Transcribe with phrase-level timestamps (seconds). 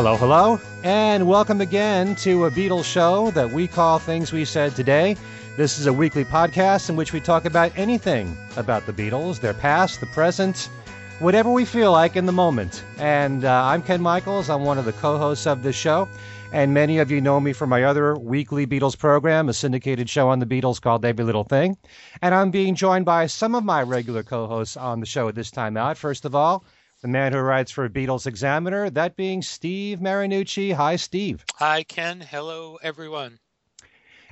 [0.00, 4.74] Hello, hello, and welcome again to a Beatles show that we call Things We Said
[4.74, 5.14] Today.
[5.58, 9.52] This is a weekly podcast in which we talk about anything about the Beatles, their
[9.52, 10.70] past, the present,
[11.18, 12.82] whatever we feel like in the moment.
[12.96, 14.48] And uh, I'm Ken Michaels.
[14.48, 16.08] I'm one of the co hosts of this show.
[16.50, 20.30] And many of you know me from my other weekly Beatles program, a syndicated show
[20.30, 21.76] on the Beatles called Every Little Thing.
[22.22, 25.34] And I'm being joined by some of my regular co hosts on the show at
[25.34, 25.98] this time out.
[25.98, 26.64] First of all,
[27.02, 30.74] the man who writes for Beatles Examiner, that being Steve Marinucci.
[30.74, 31.44] Hi, Steve.
[31.56, 32.20] Hi, Ken.
[32.20, 33.38] Hello, everyone.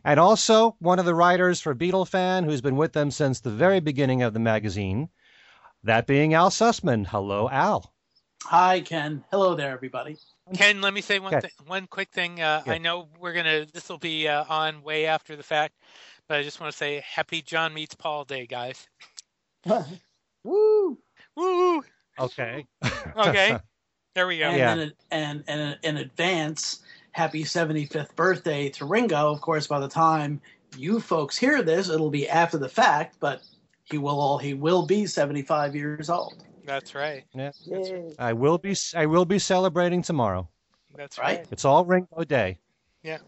[0.04, 3.80] And also one of the writers for Beatlefan, who's been with them since the very
[3.80, 5.08] beginning of the magazine,
[5.82, 7.06] that being Al Sussman.
[7.06, 7.92] Hello, Al.
[8.44, 9.24] Hi, Ken.
[9.30, 10.16] Hello there, everybody.
[10.54, 11.48] Ken, let me say one Okay.
[11.48, 12.40] th- one quick thing.
[12.40, 12.72] Uh, Yeah.
[12.74, 15.74] I know we're gonna this will be uh, on way after the fact,
[16.28, 18.88] but I just want to say Happy John Meets Paul Day, guys.
[20.44, 20.98] Woo!
[21.36, 21.82] Woo!
[22.18, 22.66] Okay.
[23.16, 23.58] Okay,
[24.14, 24.44] there we go.
[24.44, 24.74] And, Yeah.
[24.74, 26.80] in, and, and in advance,
[27.12, 29.32] happy 75th birthday to Ringo.
[29.32, 30.40] Of course, by the time
[30.76, 33.42] you folks hear this, it'll be after the fact, but
[33.84, 36.44] he will all he will be 75 years old.
[36.64, 37.24] That's right.
[38.18, 40.48] I will be I will be celebrating tomorrow.
[40.94, 41.38] That's Right.
[41.38, 41.46] right.
[41.50, 42.58] It's all Ringo Day.
[43.02, 43.18] Yeah.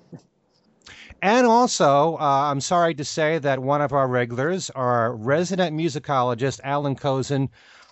[1.23, 6.61] And also, uh, I'm sorry to say that one of our regulars, our resident musicologist,
[6.65, 7.49] Allan Kozinn,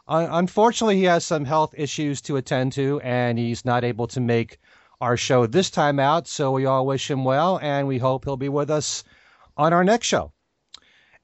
[0.08, 4.20] uh, unfortunately, he has some health issues to attend to, and he's not able to
[4.20, 4.58] make
[5.00, 6.26] our show this time out.
[6.26, 9.04] So we all wish him well, and we hope he'll be with us
[9.56, 10.32] on our next show.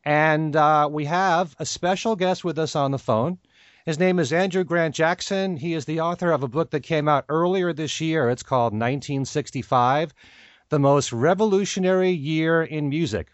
[0.05, 3.39] And uh, we have a special guest with us on the phone.
[3.87, 5.57] His name is Andrew Grant Jackson.
[5.57, 8.29] He is the author of a book that came out earlier this year.
[8.29, 10.13] It's called 1965
[10.69, 13.29] The Most Revolutionary Year in Music.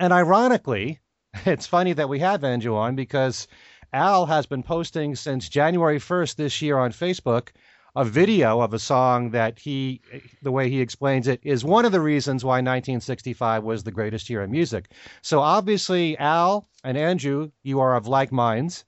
[0.00, 1.00] And ironically,
[1.44, 3.46] it's funny that we have Andrew on because
[3.92, 7.48] Al has been posting since January 1st this year on Facebook
[7.96, 10.02] a video of a song that he,
[10.42, 14.28] the way he explains it, is one of the reasons why 1965 was the greatest
[14.28, 14.90] year in music.
[15.22, 18.84] So obviously, Al and Andrew, you are of like minds.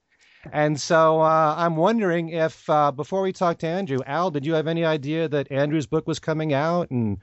[0.53, 4.53] And so uh, I'm wondering if, uh, before we talk to Andrew, Al, did you
[4.53, 6.91] have any idea that Andrew's book was coming out?
[6.91, 7.17] And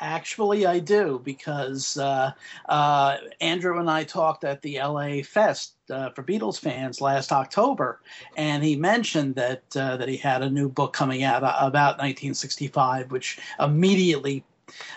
[0.00, 2.32] Actually, I do because uh,
[2.68, 8.00] uh, Andrew and I talked at the LA Fest uh, for Beatles fans last October,
[8.36, 13.12] and he mentioned that uh, that he had a new book coming out about 1965,
[13.12, 14.44] which immediately,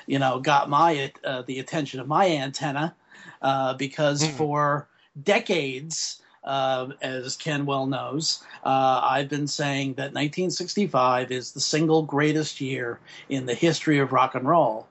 [0.08, 2.96] you know, got my uh, the attention of my antenna
[3.44, 4.32] uh, because Hmm.
[4.36, 4.90] for
[5.24, 6.22] decades.
[6.48, 12.62] Uh, as Ken well knows, uh, I've been saying that 1965 is the single greatest
[12.62, 14.88] year in the history of rock and roll.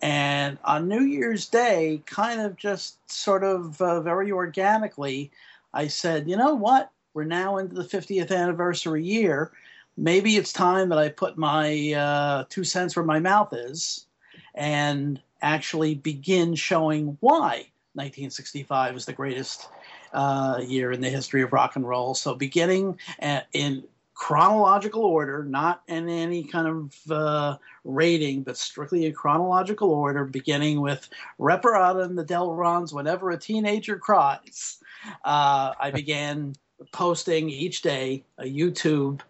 [0.00, 5.30] And on New Year's Day, kind of just sort of uh, very organically,
[5.74, 6.90] I said, you know what?
[7.12, 9.52] We're now into the 50th anniversary year.
[9.98, 14.06] Maybe it's time that I put my uh, two cents where my mouth is
[14.54, 19.68] and actually begin showing why 1965 is the greatest
[20.14, 22.14] uh, year in the history of rock and roll.
[22.14, 29.06] So, beginning at, in chronological order, not in any kind of uh, rating, but strictly
[29.06, 31.08] in chronological order, beginning with
[31.38, 34.78] Reparata and the Delrons, Whenever a Teenager Cries.
[35.24, 36.54] Uh, I began
[36.92, 39.20] posting each day a YouTube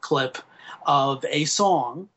[0.00, 0.38] clip
[0.86, 2.08] of a song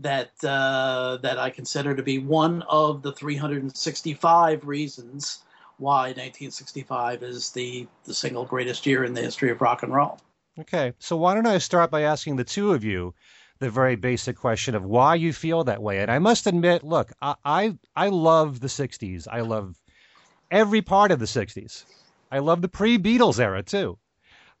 [0.00, 5.44] that uh, that I consider to be one of the 365 reasons
[5.78, 10.18] why 1965 is the, the single greatest year in the history of rock and roll.
[10.58, 13.14] Okay, so why don't I start by asking the two of you
[13.60, 16.00] the very basic question of why you feel that way?
[16.00, 19.28] And I must admit, look, I I, I love the '60s.
[19.30, 19.76] I love
[20.50, 21.84] every part of the '60s.
[22.30, 23.98] I love the pre-Beatles era too.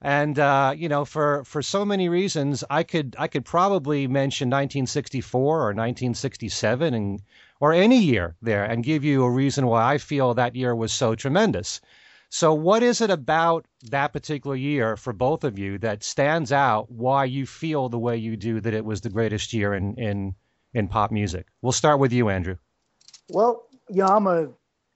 [0.00, 4.48] And uh, you know, for for so many reasons, I could I could probably mention
[4.48, 7.22] 1964 or 1967 and
[7.60, 10.92] or any year there and give you a reason why I feel that year was
[10.92, 11.80] so tremendous.
[12.30, 16.90] So, what is it about that particular year for both of you that stands out?
[16.90, 20.34] Why you feel the way you do that it was the greatest year in in
[20.74, 21.46] in pop music?
[21.62, 22.56] We'll start with you, Andrew.
[23.30, 24.48] Well, yeah, I'm a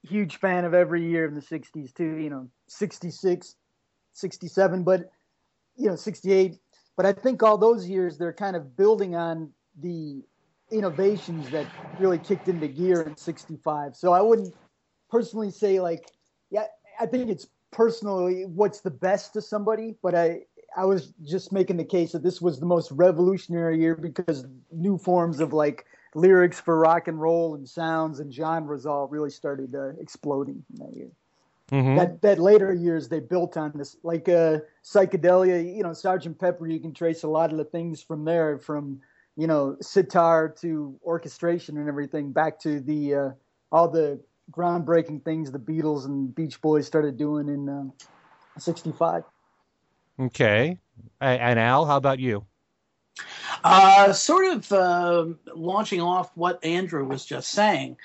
[0.02, 3.54] huge fan of every year in the 60s too, you know, 66,
[4.12, 5.10] 67, but,
[5.76, 6.58] you know, 68.
[6.96, 9.50] But I think all those years, they're kind of building on
[9.80, 10.22] the
[10.70, 13.96] innovations that really kicked into gear in 65.
[13.96, 14.54] So I wouldn't
[15.10, 16.10] personally say, like,
[16.50, 16.64] yeah,
[17.00, 20.42] I think it's personally what's the best to somebody, but I,
[20.76, 24.98] I was just making the case that this was the most revolutionary year because new
[24.98, 29.74] forms of like lyrics for rock and roll and sounds and genres all really started
[29.74, 31.10] uh, exploding in that year.
[31.70, 31.96] Mhm.
[31.96, 35.74] That that later years they built on this, like uh, psychedelia.
[35.74, 36.66] You know, Sergeant Pepper.
[36.66, 39.00] You can trace a lot of the things from there, from
[39.36, 43.30] you know, sitar to orchestration and everything back to the uh,
[43.70, 44.20] all the
[44.50, 47.92] groundbreaking things the Beatles and Beach Boys started doing in
[48.58, 49.22] '65.
[50.20, 50.78] Uh, okay,
[51.20, 52.44] and Al, how about you?
[53.64, 57.96] Uh, sort of uh, launching off what Andrew was just saying.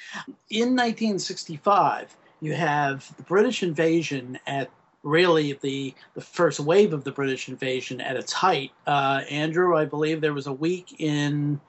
[0.50, 4.70] In 1965, you have the British invasion at
[5.04, 8.72] really the the first wave of the British invasion at its height.
[8.86, 11.60] Uh, Andrew, I believe there was a week in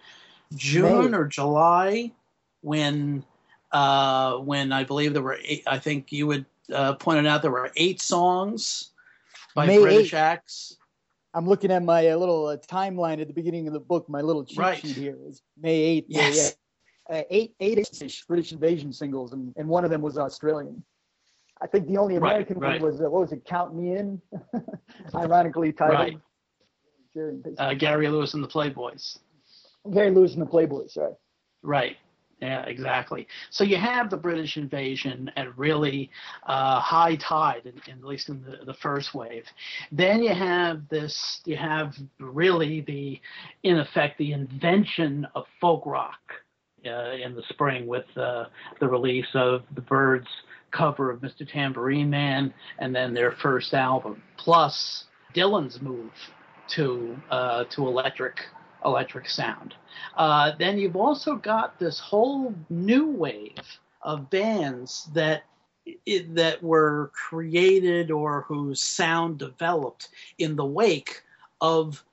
[0.55, 1.17] June May.
[1.17, 2.13] or July
[2.63, 3.25] when
[3.73, 7.51] uh, when I believe there were eight, I think you would uh, pointed out there
[7.51, 8.91] were eight songs
[9.55, 10.19] by May British 8th.
[10.19, 10.77] acts.
[11.35, 14.09] I'm looking at my uh, little uh, timeline at the beginning of the book.
[14.09, 14.79] My little cheat right.
[14.79, 16.05] sheet here is May 8th.
[16.09, 16.57] Yes.
[17.11, 17.79] Uh, eight eight
[18.29, 20.83] British invasion singles, and, and one of them was Australian.
[21.61, 22.83] I think the only American right, right.
[22.83, 23.45] one was uh, what was it?
[23.45, 24.21] Count Me In,
[25.15, 26.21] ironically titled.
[27.17, 27.57] Right.
[27.59, 29.19] Uh, Gary Lewis and the Playboys.
[29.93, 30.91] Gary Lewis and the Playboys.
[30.93, 31.15] Sorry.
[31.63, 31.97] Right.
[32.41, 33.27] Yeah, exactly.
[33.51, 36.09] So you have the British invasion at really
[36.47, 39.45] uh, high tide, in, in, at least in the, the first wave.
[39.91, 41.41] Then you have this.
[41.47, 43.21] You have really the,
[43.65, 46.21] in effect, the invention of folk rock
[46.87, 48.47] uh, in the spring with uh,
[48.81, 50.29] the release of the Byrds'
[50.71, 51.51] cover of Mr.
[51.51, 55.05] Tambourine Man, and then their first album, plus
[55.35, 56.13] Dylan's move
[56.69, 58.47] to uh, to electric
[58.85, 59.75] electric sound.
[60.17, 63.57] Uh, then you've also got this whole new wave
[64.03, 65.45] of bands that
[66.07, 71.23] that were created or whose sound developed in the wake
[71.61, 72.05] of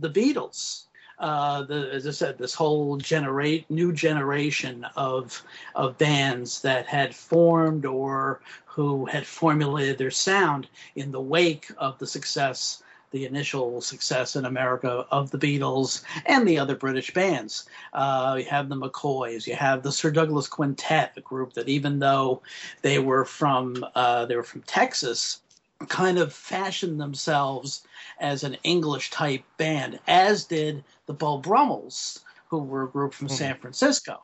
[0.00, 0.86] the Beatles
[1.18, 5.42] uh, the, as I said, this whole generate new generation of
[5.74, 11.98] of bands that had formed or who had formulated their sound in the wake of
[11.98, 17.66] the success, the initial success in America of the Beatles and the other British bands.
[17.94, 21.98] Uh, you have the McCoys, you have the Sir Douglas Quintet, a group that even
[21.98, 22.42] though
[22.82, 25.40] they were from uh, they were from Texas,
[25.88, 27.82] kind of fashioned themselves
[28.20, 33.28] as an English type band, as did the Beau Brummels, who were a group from
[33.28, 33.36] mm-hmm.
[33.36, 34.22] San Francisco.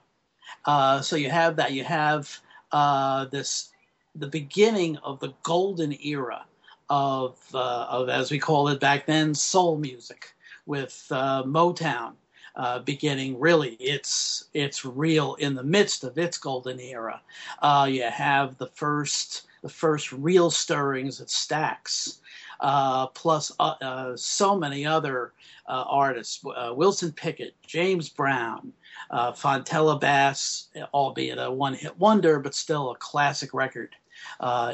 [0.65, 1.73] Uh, so you have that.
[1.73, 2.39] You have
[2.73, 3.71] uh, this
[4.15, 6.45] the beginning of the golden era
[6.89, 10.35] of uh, of as we called it back then, soul music
[10.67, 12.15] with uh, Motown.
[12.55, 17.19] Uh, beginning really it's it's real in the midst of its golden era
[17.63, 22.19] uh, you have the first the first real stirrings at Stax,
[22.61, 25.33] uh, plus uh, uh, so many other
[25.67, 28.73] uh, artists uh, Wilson Pickett, James Brown,
[29.11, 33.95] Fontella Bass, albeit a one hit wonder, but still a classic record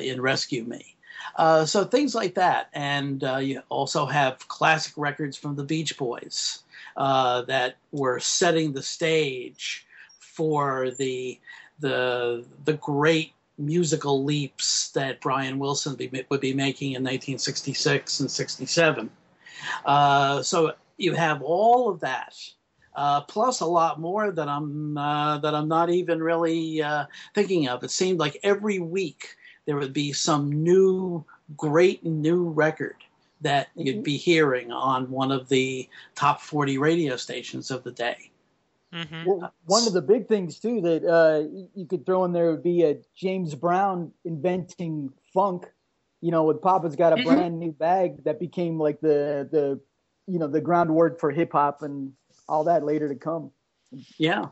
[0.01, 0.97] in Rescue Me.
[1.67, 2.69] so things like that.
[2.73, 6.63] And you also have classic records from the Beach Boys
[6.97, 9.87] that were setting the stage
[10.21, 11.39] for the
[11.81, 18.31] the the great musical leaps that Brian Wilson be, would be making in 1966 and
[18.31, 19.11] 67.
[19.85, 22.35] Uh, so you have all of that,
[22.95, 27.69] uh, plus a lot more that I'm uh, that I'm not even really uh, thinking
[27.69, 27.83] of.
[27.83, 29.37] It seemed like every week
[29.67, 31.25] there would be some new,
[31.57, 32.97] great new record
[33.41, 33.87] that mm-hmm.
[33.87, 38.31] you'd be hearing on one of the top 40 radio stations of the day.
[38.93, 39.25] Mm-hmm.
[39.27, 42.63] Well, one of the big things too that uh, you could throw in there would
[42.63, 45.67] be a James Brown inventing funk.
[46.21, 47.29] You know, with Papa's got a mm-hmm.
[47.29, 49.81] brand new bag that became like the the
[50.27, 52.13] you know the groundwork for hip hop and
[52.49, 53.51] all that later to come.
[54.17, 54.47] Yeah.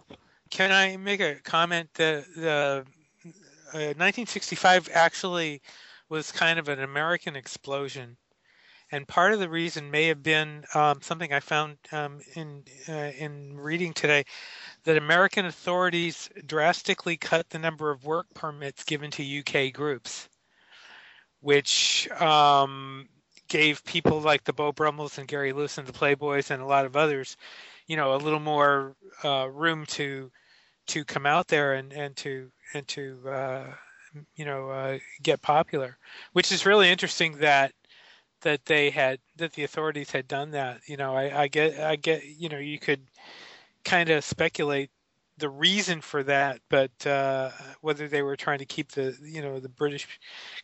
[0.51, 1.89] Can I make a comment?
[1.95, 2.85] The the
[3.73, 5.63] uh, 1965 actually
[6.09, 8.17] was kind of an American explosion
[8.93, 13.13] and part of the reason may have been um, something I found um, in uh,
[13.19, 14.25] in reading today
[14.85, 20.29] that American authorities drastically cut the number of work permits given to UK groups,
[21.41, 23.09] which um,
[23.49, 26.87] gave people like the Beau Brummels and Gary Lewis and the Playboys and a lot
[26.87, 27.37] of others,
[27.87, 30.31] you know, a little more uh, room to
[30.89, 33.65] to come out there and, and to and to uh,
[34.37, 35.99] you know uh, get popular,
[36.33, 37.73] which is really interesting that
[38.43, 40.81] that they had that the authorities had done that.
[40.87, 43.03] You know, I, I get I get you know you could
[43.85, 44.91] kind of speculate
[45.39, 47.51] the reason for that, but uh,
[47.83, 50.09] whether they were trying to keep the you know the British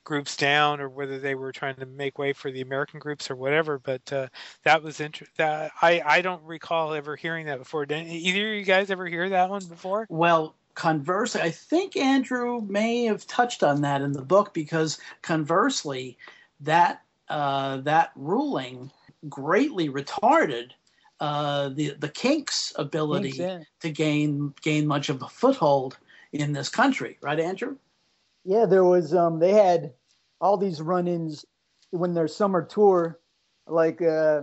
[0.05, 3.37] groups down or whether they were trying to make way for the American groups or
[3.37, 3.79] whatever.
[3.79, 4.29] But uh,
[4.65, 5.47] that was interesting.
[5.47, 7.85] I I don't recall ever hearing that before.
[7.85, 10.07] Did either of you guys ever hear that one before?
[10.09, 16.17] Well, conversely, I think Andrew may have touched on that in the book because conversely,
[16.61, 17.03] that
[17.33, 18.91] uh, that ruling
[19.29, 20.73] greatly retarded
[21.21, 23.61] uh, the the Kinks' ability Kinks, yeah.
[23.81, 25.99] to gain gain much of a foothold
[26.33, 27.77] in this country, right, Andrew?
[28.45, 29.15] Yeah, there was.
[29.15, 29.93] Um, they had
[30.41, 31.47] all these run-ins
[31.91, 33.19] when their summer tour.
[33.67, 34.43] Like, uh,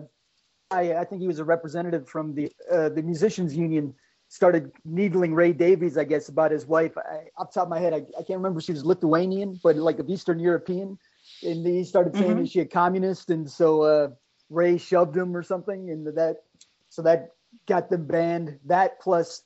[0.71, 3.93] I, I think he was a representative from the uh, the musicians union.
[4.31, 6.95] Started needling Ray Davies, I guess, about his wife.
[6.97, 9.59] I, off the top of my head, I, I can't remember if she was Lithuanian,
[9.63, 10.99] but like of Eastern European.
[11.43, 12.41] And he started saying Mhm.
[12.43, 14.09] is she a communist, and so uh,
[14.49, 16.43] Ray shoved him or something, and that
[16.89, 17.31] so that
[17.67, 18.59] got them banned.
[18.65, 19.43] That plus,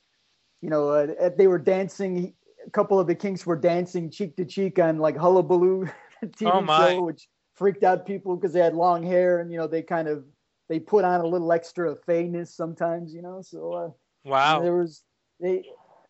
[0.61, 2.33] you know, uh, they were dancing.
[2.65, 5.85] A couple of the Kinks were dancing cheek to cheek on like Hullabaloo
[6.25, 9.67] TV Oh, show, which freaked out people because they had long hair and you know
[9.67, 10.23] they kind of
[10.69, 13.41] they put on a little extra fayness sometimes, you know.
[13.41, 13.89] So uh,
[14.23, 14.61] Wow.
[14.61, 15.03] there was
[15.39, 15.65] they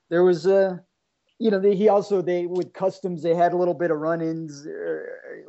[0.09, 0.77] there was uh
[1.43, 4.65] you know they, he also they with customs they had a little bit of run-ins
[4.65, 5.00] uh,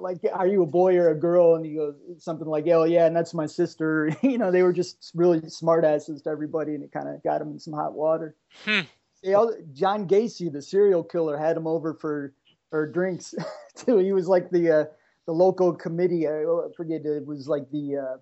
[0.00, 1.54] like are you a boy or a girl?
[1.54, 4.10] And he goes something like oh yeah and that's my sister.
[4.22, 7.40] You know they were just really smart asses to everybody and it kind of got
[7.40, 8.34] him in some hot water.
[8.64, 8.80] Hmm.
[9.22, 12.34] they all, john gacy the serial killer had him over for
[12.70, 13.32] for drinks
[13.76, 13.98] too.
[13.98, 14.84] He was like the uh
[15.26, 16.42] the local committee i
[16.76, 18.16] forget it was like the uh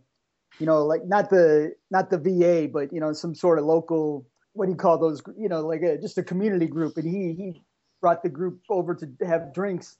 [0.58, 4.26] you know like not the not the va but you know some sort of local
[4.54, 7.34] what do you call those you know like a, just a community group and he
[7.34, 7.62] he
[8.00, 9.96] brought the group over to have drinks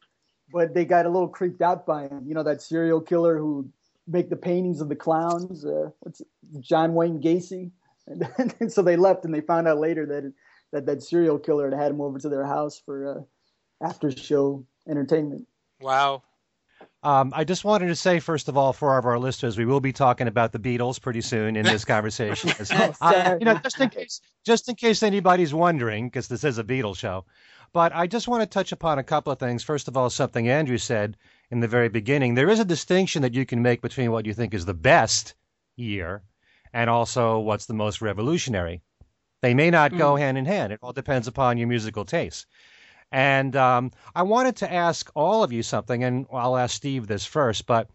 [0.53, 2.25] but they got a little creeped out by him.
[2.27, 3.69] You know that serial killer who
[4.07, 6.23] make the paintings of the clowns uh what's
[6.61, 7.71] john wayne gacy?
[8.07, 8.29] And,
[8.61, 10.33] and so they left and they found out later that
[10.73, 14.65] that that serial killer had had him over to their house for uh after show
[14.89, 15.47] entertainment.
[15.81, 16.23] Wow.
[17.05, 19.65] Um, I just wanted to say, first of all, for all of our listeners, we
[19.65, 22.51] will be talking about the Beatles pretty soon in this conversation.
[22.61, 26.29] As- Yes, I- uh, you know, just in case, just in case anybody's wondering, because
[26.29, 27.25] this is a Beatles show.
[27.73, 29.63] But I just want to touch upon a couple of things.
[29.65, 31.17] First of all, something Andrew said
[31.51, 32.35] in the very beginning.
[32.35, 35.35] There is a distinction that you can make between what you think is the best
[35.77, 36.23] year
[36.73, 38.83] and also what's the most revolutionary.
[39.41, 40.73] They may not go hand in hand.
[40.73, 42.47] It all depends upon your musical taste.
[43.13, 47.27] And um, I wanted to ask all of you something, and I'll ask Steve this
[47.27, 47.91] first, but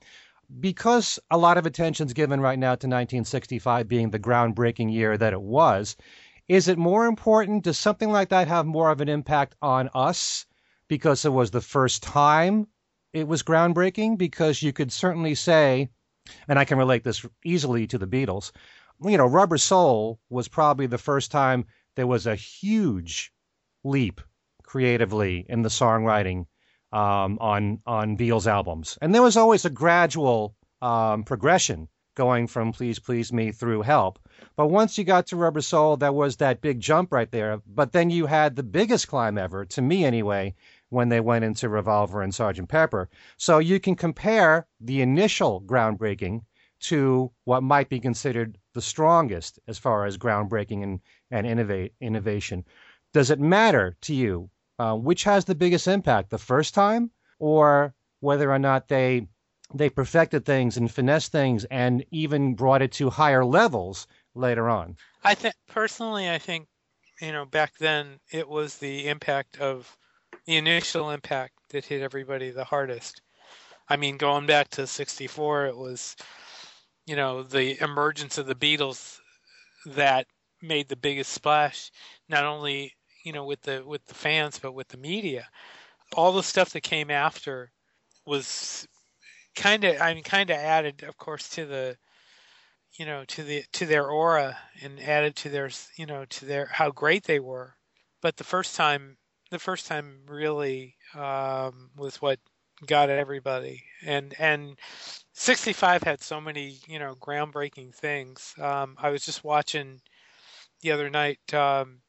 [0.60, 5.34] because a lot of attention's given right now to 1965 being the groundbreaking year that
[5.34, 5.98] it was,
[6.48, 7.64] is it more important?
[7.64, 10.46] Does something like that have more of an impact on us
[10.88, 12.68] because it was the first time
[13.12, 14.20] it was groundbreaking?
[14.20, 15.90] Because you could certainly say,
[16.48, 18.52] and I can relate this easily to the Beatles,
[19.04, 23.34] you know, Rubber Soul was probably the first time there was a huge
[23.84, 24.22] leap
[24.68, 26.46] creatively in the songwriting
[26.92, 32.74] um, on on Beatles albums, and there was always a gradual um, progression going from
[32.74, 34.20] "Please Please Me" through "Help."
[34.56, 37.62] But once you got to Rubber Soul, there was that big jump right there.
[37.66, 40.54] But then you had the biggest climb ever, to me anyway,
[40.90, 42.68] when they went into Revolver and Sgt.
[42.68, 43.10] Pepper.
[43.38, 46.42] So you can compare the initial groundbreaking
[46.80, 51.00] to what might be considered the strongest as far as groundbreaking and,
[51.32, 52.64] and innovate innovation.
[53.14, 57.94] Does it matter to you uh, which has the biggest impact, the first time, or
[58.20, 59.28] whether or not they
[59.74, 64.96] they perfected things and finessed things and even brought it to higher levels later on?
[65.24, 66.68] I think personally, I think
[67.22, 69.98] you know back then it was the impact of
[70.46, 73.22] the initial impact that hit everybody the hardest.
[73.90, 76.16] I mean, going back to '64, it was
[77.06, 79.20] you know the emergence of the Beatles
[79.86, 80.28] that
[80.62, 81.92] made the biggest splash,
[82.30, 82.94] not only
[83.28, 85.50] you know with the with the fans but with the media.
[86.14, 87.72] All the stuff that came after
[88.26, 88.88] was
[89.56, 91.98] kind of I mean kind of added, of course, to the
[92.98, 96.68] you know to the to their aura and added to their you know to their
[96.68, 97.76] how great they were.
[98.22, 99.18] But the first time
[99.52, 102.40] the first time really um, was what
[102.86, 103.84] got everybody.
[104.06, 104.80] And and
[105.34, 108.54] 65 had so many you know groundbreaking things.
[108.58, 110.00] Um, i was just watching
[110.82, 112.00] the other night um,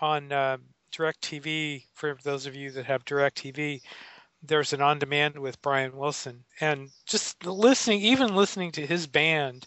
[0.00, 0.56] on uh,
[0.90, 3.80] direct tv for those of you that have direct tv
[4.42, 9.66] there's an on demand with brian wilson and just listening even listening to his band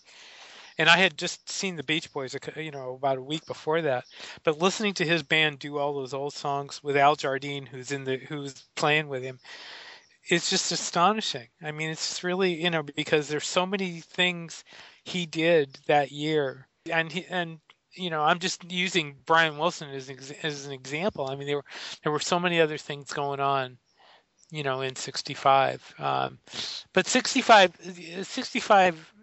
[0.78, 4.06] and I had just seen the Beach Boys, you know, about a week before that.
[4.44, 8.04] But listening to his band do all those old songs with Al Jardine, who's in
[8.04, 9.40] the who's playing with him,
[10.30, 11.48] it's just astonishing.
[11.62, 14.64] I mean, it's really, you know, because there's so many things
[15.04, 17.60] he did that year, and he and
[17.93, 20.10] you know, I'm just using Brian Wilson as
[20.43, 21.29] as an example.
[21.29, 21.65] I mean, there were
[22.03, 23.77] there were so many other things going on
[24.53, 26.38] you know in 65 um,
[26.93, 27.71] but 65
[28.24, 29.13] 65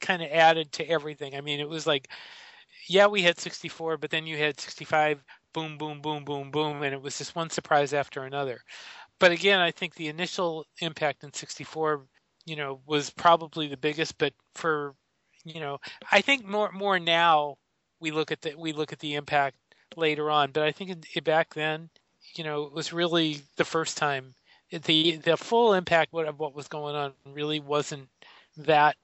[0.00, 1.34] kind of added to everything.
[1.36, 2.08] I mean it was like
[2.88, 5.22] yeah we had 64 but then you had 65
[5.52, 8.60] boom boom boom boom boom and it was just one surprise after another.
[9.18, 12.06] But again i think the initial impact in 64
[12.46, 14.94] you know was probably the biggest but for
[15.44, 15.78] you know,
[16.10, 17.56] I think more more now
[18.00, 19.56] we look at the we look at the impact
[19.96, 21.90] later on, but I think it, back then,
[22.36, 24.34] you know, it was really the first time
[24.70, 28.08] the the full impact of what was going on really wasn't
[28.56, 28.96] that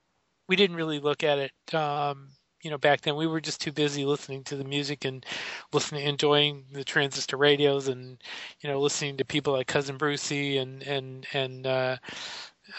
[0.48, 2.28] we didn't really look at it um,
[2.62, 5.26] you know back then we were just too busy listening to the music and
[5.72, 8.22] listening enjoying the transistor radios and
[8.60, 11.96] you know listening to people like cousin brucie and and and uh,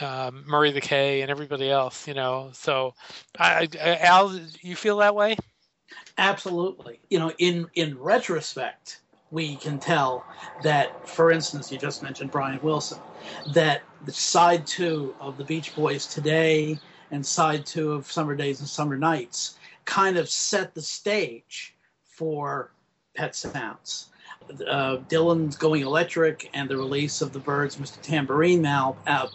[0.01, 2.49] um, Murray the K and everybody else, you know.
[2.53, 2.93] So,
[3.39, 5.37] I, I, Al, you feel that way?
[6.17, 6.99] Absolutely.
[7.09, 9.01] You know, in in retrospect,
[9.31, 10.25] we can tell
[10.63, 12.99] that, for instance, you just mentioned Brian Wilson,
[13.53, 16.79] that the side two of the Beach Boys today
[17.11, 22.71] and side two of Summer Days and Summer Nights kind of set the stage for
[23.15, 24.09] Pet Sounds.
[24.67, 28.01] Uh, Dylan's Going Electric and the release of the Byrds' Mr.
[28.01, 29.27] Tambourine Man, uh,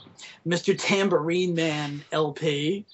[0.47, 0.75] Mr.
[0.79, 2.87] Tambourine Man LP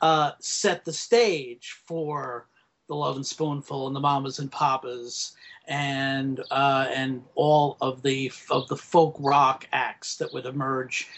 [0.00, 2.46] uh, set the stage for
[2.88, 5.36] the Lovin' Spoonful and the Mamas and Papas
[5.68, 11.08] and uh, and all of the of the folk rock acts that would emerge,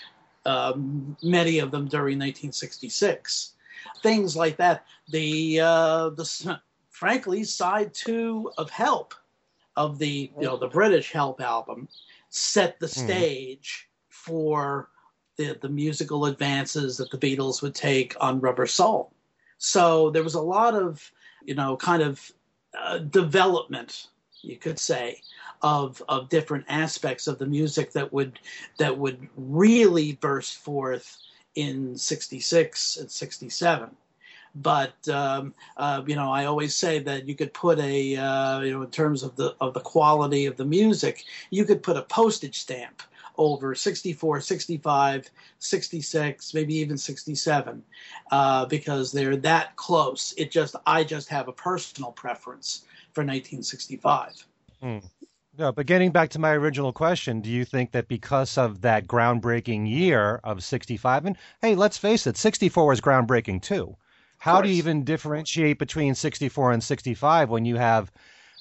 [0.45, 3.55] um, many of them during 1966,
[4.03, 4.85] things like that.
[5.09, 6.59] The uh, the
[6.91, 9.15] frankly side two of Help,
[9.77, 11.89] of the you know the British Help album,
[12.29, 13.07] set the hmm.
[13.07, 14.13] stage mm.
[14.13, 14.91] for
[15.37, 19.15] the the musical advances that the Beatles would take on Rubber Soul.
[19.59, 21.13] So there was a lot of
[21.51, 22.33] you know kind of
[22.79, 24.07] uh, development
[24.43, 25.21] you could say,
[25.63, 28.39] of of different aspects of the music that would
[28.79, 31.19] that would really burst forth
[31.57, 33.91] in '66 and '67.
[34.55, 38.73] But um, uh, you know, I always say that you could put a uh, you
[38.73, 42.03] know in terms of the of the quality of the music, you could put a
[42.03, 43.03] postage stamp
[43.41, 47.83] over 64, 65, 66, maybe even 67,
[48.31, 50.35] uh, because they're that close.
[50.37, 54.47] It just I just have a personal preference for 1965.
[54.83, 54.99] Hmm.
[55.59, 59.07] No, but getting back to my original question, do you think that because of that
[59.07, 63.97] groundbreaking year of 65, and hey, let's face it, 64 was groundbreaking too.
[64.39, 68.13] How do you even differentiate between 64 and 65 when you have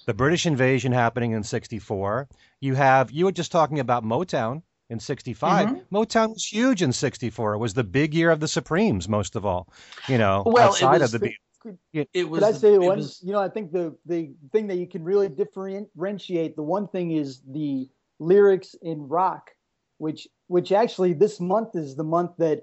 [0.06, 2.28] the British invasion happening in 64?
[2.60, 5.68] You have, you were just talking about Motown in 65.
[5.68, 5.96] Mm-hmm.
[5.96, 7.54] Motown was huge in 64.
[7.54, 9.72] It was the big year of the Supremes, most of all,
[10.08, 12.98] you know, well, outside of the Beatles could, it was, could I say one?
[12.98, 16.88] Was, you know, I think the the thing that you can really differentiate the one
[16.88, 19.52] thing is the lyrics in rock,
[19.98, 22.62] which which actually this month is the month that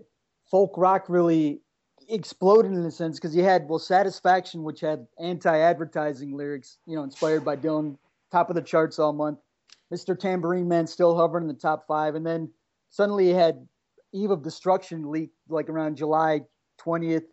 [0.51, 1.61] folk rock really
[2.09, 7.03] exploded in a sense because you had well satisfaction which had anti-advertising lyrics you know
[7.03, 7.97] inspired by dylan
[8.31, 9.39] top of the charts all month
[9.93, 12.51] mr tambourine man still hovering in the top five and then
[12.91, 13.67] suddenly had
[14.13, 16.41] eve of destruction leaked like around july
[16.81, 17.25] 20th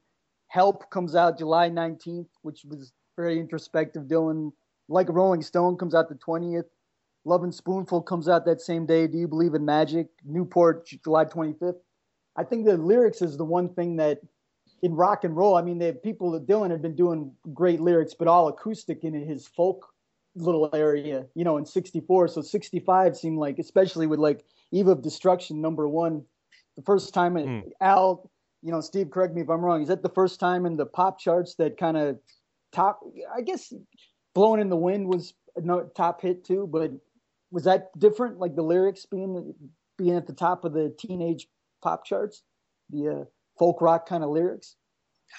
[0.53, 4.03] Help comes out July 19th, which was very introspective.
[4.03, 4.51] Dylan,
[4.87, 6.69] like Rolling Stone, comes out the 20th.
[7.25, 9.07] Lovin' Spoonful comes out that same day.
[9.07, 10.09] Do you believe in magic?
[10.23, 11.79] Newport, July 25th.
[12.35, 14.19] I think the lyrics is the one thing that
[14.83, 18.13] in rock and roll, I mean, the people that Dylan had been doing great lyrics,
[18.13, 19.87] but all acoustic in his folk
[20.35, 22.27] little area, you know, in 64.
[22.29, 26.23] So 65 seemed like, especially with like Eve of Destruction, number one,
[26.75, 27.63] the first time mm.
[27.81, 28.29] Al
[28.63, 29.81] you know, Steve, correct me if I'm wrong.
[29.81, 32.17] Is that the first time in the pop charts that kind of
[32.71, 33.01] top?
[33.35, 33.73] I guess
[34.33, 35.61] "Blowing in the Wind" was a
[35.95, 36.91] top hit too, but
[37.51, 38.39] was that different?
[38.39, 39.53] Like the lyrics being
[39.97, 41.47] being at the top of the teenage
[41.83, 42.41] pop charts,
[42.89, 43.23] the uh,
[43.59, 44.75] folk rock kind of lyrics.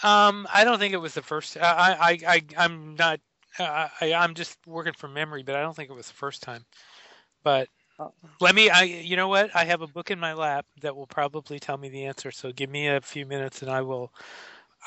[0.02, 1.56] Um, I don't think it was the first.
[1.56, 3.20] I, I, I, I'm not.
[3.58, 6.42] Uh, I, I'm just working from memory, but I don't think it was the first
[6.42, 6.64] time.
[7.42, 7.68] But
[8.40, 8.70] let me.
[8.70, 8.82] I.
[8.82, 9.54] You know what?
[9.54, 12.30] I have a book in my lap that will probably tell me the answer.
[12.30, 14.12] So give me a few minutes, and I will.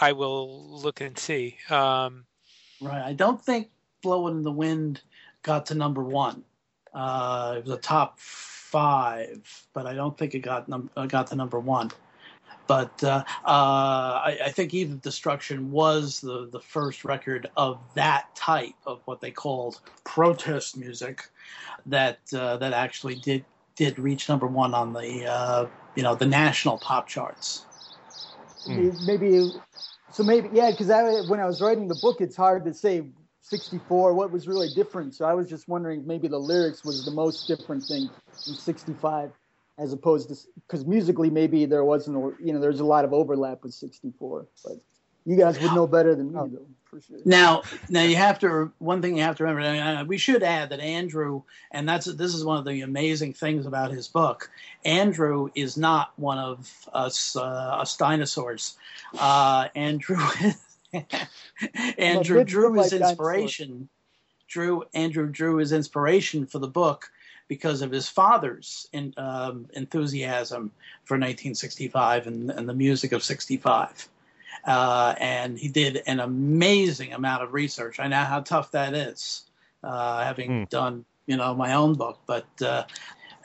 [0.01, 1.57] I will look and see.
[1.69, 2.25] Um,
[2.81, 3.01] right.
[3.01, 3.69] I don't think
[4.01, 5.01] "Blowing in the Wind"
[5.43, 6.43] got to number one.
[6.93, 11.27] Uh, it was a top five, but I don't think it got num- uh, got
[11.27, 11.91] to number one.
[12.67, 17.79] But uh, uh, I, I, think Eve of Destruction was the, the first record of
[17.95, 21.29] that type of what they called protest music
[21.85, 26.25] that uh, that actually did did reach number one on the uh, you know the
[26.25, 27.65] national pop charts.
[28.67, 29.51] Maybe
[30.11, 30.23] so.
[30.23, 30.87] Maybe yeah, because
[31.29, 33.03] when I was writing the book, it's hard to say
[33.43, 35.15] 64 what was really different.
[35.15, 38.09] So I was just wondering maybe the lyrics was the most different thing
[38.47, 39.31] in 65
[39.77, 40.35] as opposed to
[40.65, 44.73] because musically maybe there wasn't you know there's a lot of overlap with 64 but
[45.25, 48.71] you guys would know better than me though for sure now now you have to
[48.79, 52.43] one thing you have to remember we should add that andrew and that's this is
[52.43, 54.49] one of the amazing things about his book
[54.85, 58.75] andrew is not one of us uh, us dinosaurs
[59.19, 60.17] uh, andrew
[61.97, 63.89] Andrew drew his inspiration.
[64.47, 67.09] Drew Andrew drew his inspiration for the book
[67.47, 70.71] because of his father's in, um, enthusiasm
[71.05, 74.09] for 1965 and, and, the music of 65.
[74.65, 77.99] Uh, and he did an amazing amount of research.
[77.99, 79.43] I know how tough that is,
[79.83, 80.69] uh, having mm.
[80.69, 82.85] done you know my own book, but uh,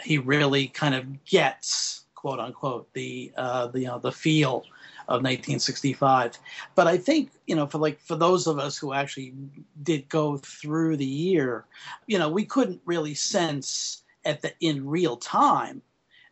[0.02, 4.64] he really kind of gets quote unquote the uh, the you know the feel
[5.12, 6.38] of 1965.
[6.74, 9.34] But I think you know for like for those of us who actually
[9.82, 11.66] did go through the year,
[12.06, 15.82] you know we couldn't really sense at the in real time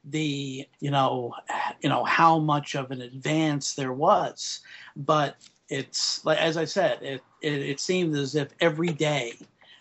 [0.04, 1.34] the you know
[1.82, 4.60] you know how much of an advance there was
[4.96, 5.36] but
[5.68, 9.34] it's like as i said it, it it seemed as if every day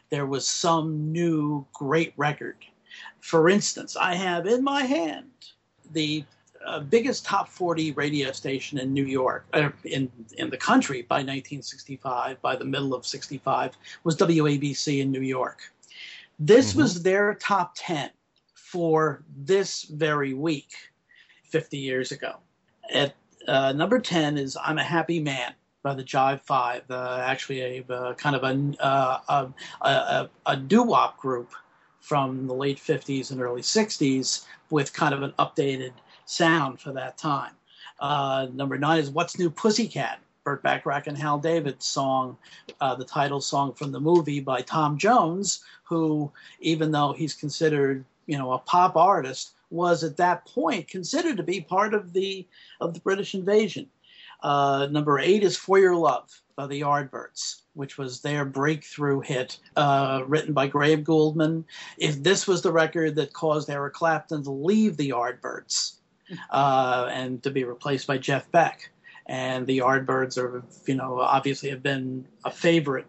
[0.09, 2.57] there was some new great record
[3.21, 5.31] for instance i have in my hand
[5.93, 6.23] the
[6.65, 11.17] uh, biggest top 40 radio station in New York, uh, in in the country by
[11.17, 15.61] 1965, by the middle of 65, was WABC in New York.
[16.37, 16.81] This mm-hmm.
[16.81, 18.09] was their top 10
[18.55, 20.73] for this very week,
[21.43, 22.35] 50 years ago.
[22.93, 23.15] At
[23.47, 27.93] uh, number 10 is "I'm a Happy Man." By the Jive Five, uh, actually a
[27.93, 31.53] uh, kind of a, uh, a, a, a doo-wop group
[32.01, 35.93] from the late 50s and early 60s with kind of an updated
[36.29, 37.51] sound for that time.
[37.99, 40.19] Uh, number nine is What's New Pussycat?
[40.43, 42.37] Burt Bacharach and Hal David song,
[42.79, 48.05] uh, the title song from the movie by Tom Jones, who, even though he's considered,
[48.25, 52.47] you know, a pop artist, was at that point considered to be part of the
[52.79, 53.87] of the British invasion.
[54.41, 59.59] Uh, number eight is For Your Love by the Yardbirds, which was their breakthrough hit,
[59.75, 61.65] uh, written by Graham Gouldman.
[61.97, 65.98] If this was the record that caused Eric Clapton to leave the Yardbirds
[66.49, 68.89] uh, and to be replaced by Jeff Beck.
[69.25, 73.05] And the Yardbirds are, you know, obviously have been a favorite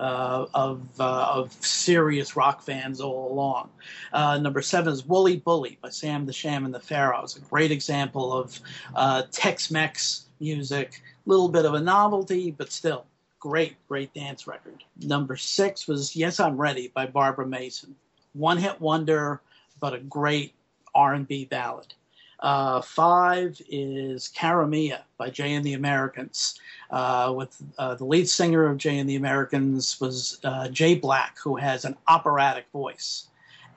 [0.00, 3.68] uh, of uh, of serious rock fans all along.
[4.12, 7.70] Uh, number seven is Wooly Bully by Sam the Sham and the Pharaohs, a great
[7.70, 8.58] example of
[8.94, 13.04] uh, Tex-Mex music, a little bit of a novelty, but still
[13.38, 14.82] great, great dance record.
[15.02, 17.94] Number six was Yes I'm Ready by Barbara Mason,
[18.32, 19.42] one hit wonder,
[19.80, 20.54] but a great
[20.94, 21.92] R&B ballad.
[22.40, 26.58] Uh, five is Cara Mia by Jay and the Americans.
[26.90, 31.36] Uh, with uh, the lead singer of Jay and the Americans was uh, Jay Black,
[31.38, 33.28] who has an operatic voice.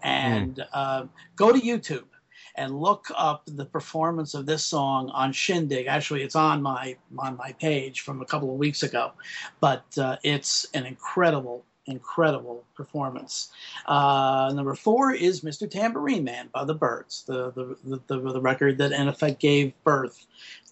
[0.01, 1.09] And mm.
[1.35, 2.05] go to YouTube
[2.55, 5.87] and look up the performance of this song on Shindig.
[5.87, 9.11] Actually, it's on my on my page from a couple of weeks ago,
[9.59, 13.51] but uh, it's an incredible incredible performance.
[13.85, 15.69] Uh, number four is Mr.
[15.69, 20.25] Tambourine Man by the Byrds, the the, the, the record that in effect gave birth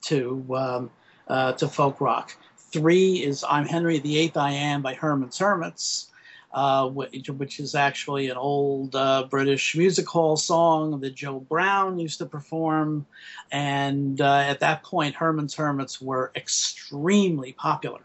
[0.03, 0.91] to um,
[1.27, 2.35] uh, to folk rock.
[2.57, 6.07] Three is I'm Henry the Eighth I Am by Herman's Hermits.
[6.53, 11.97] Uh, which, which, is actually an old uh, British music hall song that Joe Brown
[11.97, 13.05] used to perform.
[13.53, 18.01] And uh, at that point, Herman's Hermits were extremely popular.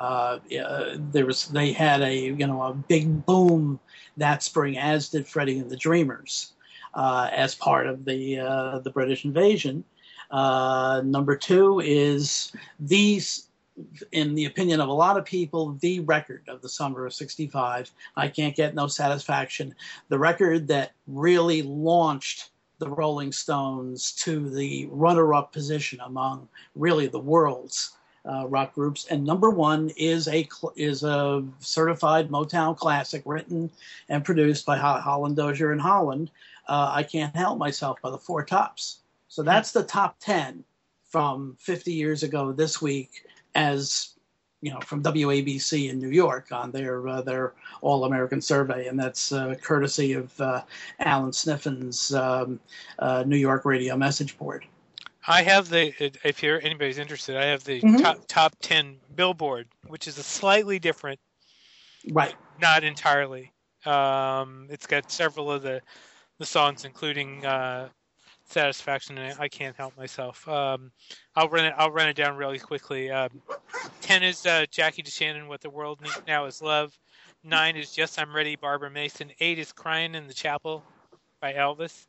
[0.00, 0.38] Uh,
[1.12, 3.78] there was they had a you know a big boom
[4.16, 6.54] that spring, as did Freddie and the Dreamers,
[6.94, 9.84] uh, as part of the uh, the British invasion.
[10.30, 13.48] Uh, number two is these,
[14.12, 17.90] in the opinion of a lot of people, the record of the summer of '65.
[18.16, 19.74] I can't get no satisfaction.
[20.08, 27.20] The record that really launched the Rolling Stones to the runner-up position among really the
[27.20, 33.70] world's uh, rock groups, and number one is a is a certified Motown classic written
[34.08, 36.30] and produced by Holland Dozier and Holland.
[36.68, 38.98] Uh, I can't help myself by the Four Tops.
[39.28, 40.64] So that's the top ten
[41.04, 44.14] from 50 years ago this week, as
[44.60, 48.98] you know from WABC in New York on their uh, their All American Survey, and
[48.98, 50.62] that's uh, courtesy of uh,
[50.98, 52.60] Alan Sniffen's um,
[52.98, 54.66] uh, New York Radio Message Board.
[55.26, 55.92] I have the
[56.24, 57.96] if you're anybody's interested, I have the mm-hmm.
[57.98, 61.20] top top ten Billboard, which is a slightly different,
[62.12, 62.34] right?
[62.60, 63.52] Not entirely.
[63.84, 65.80] Um, it's got several of the
[66.38, 67.88] the songs, including uh,
[68.44, 70.90] "Satisfaction" and "I Can't Help Myself." Um,
[71.36, 71.74] I'll run it.
[71.76, 73.10] I'll run it down really quickly.
[73.10, 73.42] Um,
[74.00, 75.48] Ten is uh, Jackie DeShannon.
[75.48, 76.98] What the world needs now is love.
[77.44, 78.56] Nine is Yes I'm Ready.
[78.56, 79.30] Barbara Mason.
[79.40, 80.82] Eight is Crying in the Chapel
[81.40, 82.06] by Elvis.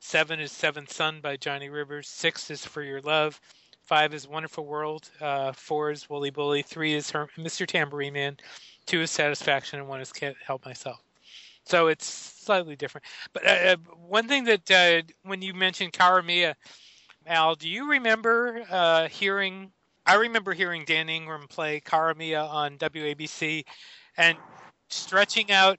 [0.00, 2.08] Seven is Seventh Son by Johnny Rivers.
[2.08, 3.38] Six is For Your Love.
[3.82, 5.10] Five is Wonderful World.
[5.20, 6.62] Uh, four is Wooly Bully.
[6.62, 7.66] Three is Her- Mr.
[7.66, 8.38] Tambourine Man.
[8.86, 11.00] Two is Satisfaction, and one is Can't Help Myself.
[11.64, 13.04] So it's slightly different.
[13.34, 13.76] But uh, uh
[14.08, 16.56] one thing that uh, when you mentioned Cara Mia,
[17.26, 19.70] Al, do you remember uh, hearing?
[20.06, 23.64] I remember hearing Dan Ingram play Cara Mia on WABC,
[24.16, 24.38] and
[24.88, 25.78] stretching out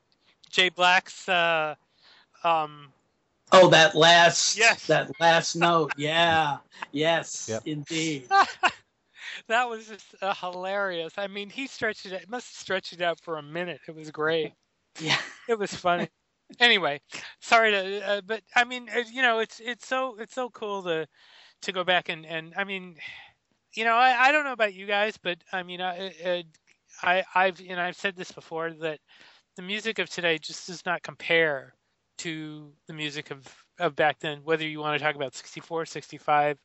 [0.51, 1.27] Jay Black's.
[1.27, 1.73] Uh,
[2.43, 2.93] um,
[3.51, 4.57] oh, that last.
[4.57, 4.87] Yes.
[4.87, 5.91] That last note.
[5.97, 6.57] Yeah.
[6.91, 7.47] Yes.
[7.49, 7.63] Yep.
[7.65, 8.27] Indeed.
[9.47, 11.13] that was just uh, hilarious.
[11.17, 12.29] I mean, he stretched it.
[12.29, 13.81] Must have stretched it out for a minute.
[13.87, 14.53] It was great.
[14.99, 15.17] Yeah.
[15.47, 16.09] It was funny.
[16.59, 16.99] anyway,
[17.39, 20.83] sorry to, uh, but I mean, uh, you know, it's it's so it's so cool
[20.83, 21.07] to
[21.61, 22.97] to go back and and I mean,
[23.73, 26.43] you know, I, I don't know about you guys, but I mean, I,
[27.01, 28.99] I I've you know I've said this before that
[29.55, 31.73] the music of today just does not compare
[32.23, 33.47] to the music of
[33.79, 34.39] of back then.
[34.43, 36.57] Whether you want to talk about 64, 65,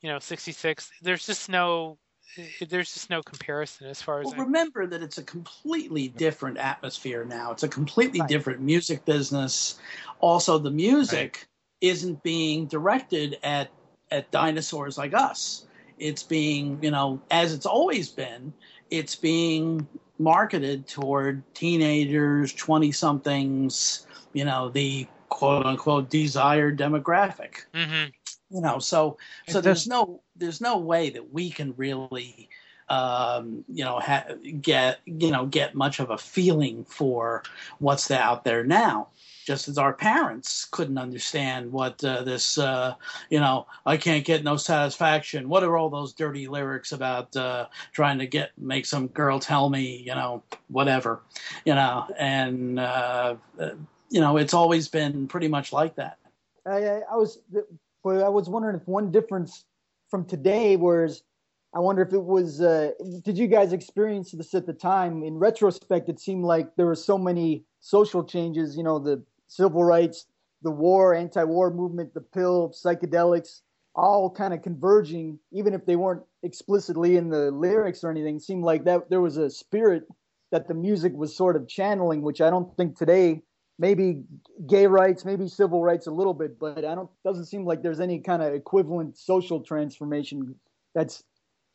[0.00, 1.98] you know, 66, there's just no
[2.36, 6.58] eh, there's just no comparison as far as well, remember that it's a completely different
[6.58, 8.28] atmosphere now it's a completely right.
[8.28, 9.80] different music business
[10.20, 11.46] also the music right.
[11.80, 13.70] isn't being directed at
[14.12, 15.66] at dinosaurs like us
[16.00, 18.52] it's being, you know, as it's always been,
[18.90, 19.86] it's being
[20.18, 27.64] marketed toward teenagers, 20 somethings, you know, the quote unquote desired demographic.
[27.74, 28.10] Mm-hmm.
[28.54, 32.48] You know, so so there's no there's no way that we can really
[32.88, 34.26] um, you know ha-
[34.60, 37.44] get you know get much of a feeling for
[37.78, 39.08] what's out there now
[39.50, 42.94] just as our parents couldn't understand what uh, this, uh,
[43.30, 45.48] you know, I can't get no satisfaction.
[45.48, 49.68] What are all those dirty lyrics about uh, trying to get make some girl tell
[49.68, 51.22] me, you know, whatever,
[51.64, 53.70] you know, and uh, uh,
[54.10, 56.18] you know, it's always been pretty much like that.
[56.66, 57.38] I, I was,
[58.04, 59.64] I was wondering if one difference
[60.10, 61.22] from today was.
[61.72, 62.60] I wonder if it was.
[62.60, 62.90] Uh,
[63.22, 65.22] did you guys experience this at the time?
[65.22, 68.76] In retrospect, it seemed like there were so many social changes.
[68.76, 70.26] You know, the civil rights,
[70.62, 73.60] the war, anti-war movement, the pill, psychedelics,
[73.94, 78.40] all kind of converging, even if they weren't explicitly in the lyrics or anything.
[78.40, 80.08] Seemed like that there was a spirit
[80.50, 83.42] that the music was sort of channeling, which I don't think today.
[83.80, 84.22] Maybe
[84.66, 87.08] gay rights, maybe civil rights a little bit, but I don't.
[87.24, 90.54] Doesn't seem like there's any kind of equivalent social transformation
[90.94, 91.24] that's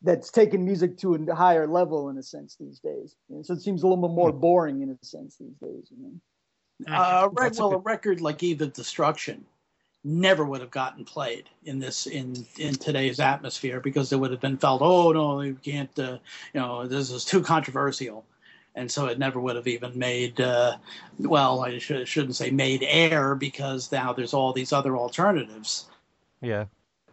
[0.02, 3.16] that's taken music to a higher level in a sense these days.
[3.28, 5.90] And so it seems a little bit more boring in a sense these days.
[5.90, 6.20] You
[6.86, 6.94] know?
[6.94, 9.44] Uh, right, well, a, a record like Eve of Destruction
[10.04, 14.40] never would have gotten played in this in in today's atmosphere because it would have
[14.40, 16.18] been felt, oh no, you can't, uh,
[16.54, 18.24] you know, this is too controversial,
[18.76, 20.40] and so it never would have even made.
[20.40, 20.76] Uh,
[21.18, 25.86] well, I should, shouldn't say made air because now there's all these other alternatives.
[26.40, 26.66] Yeah.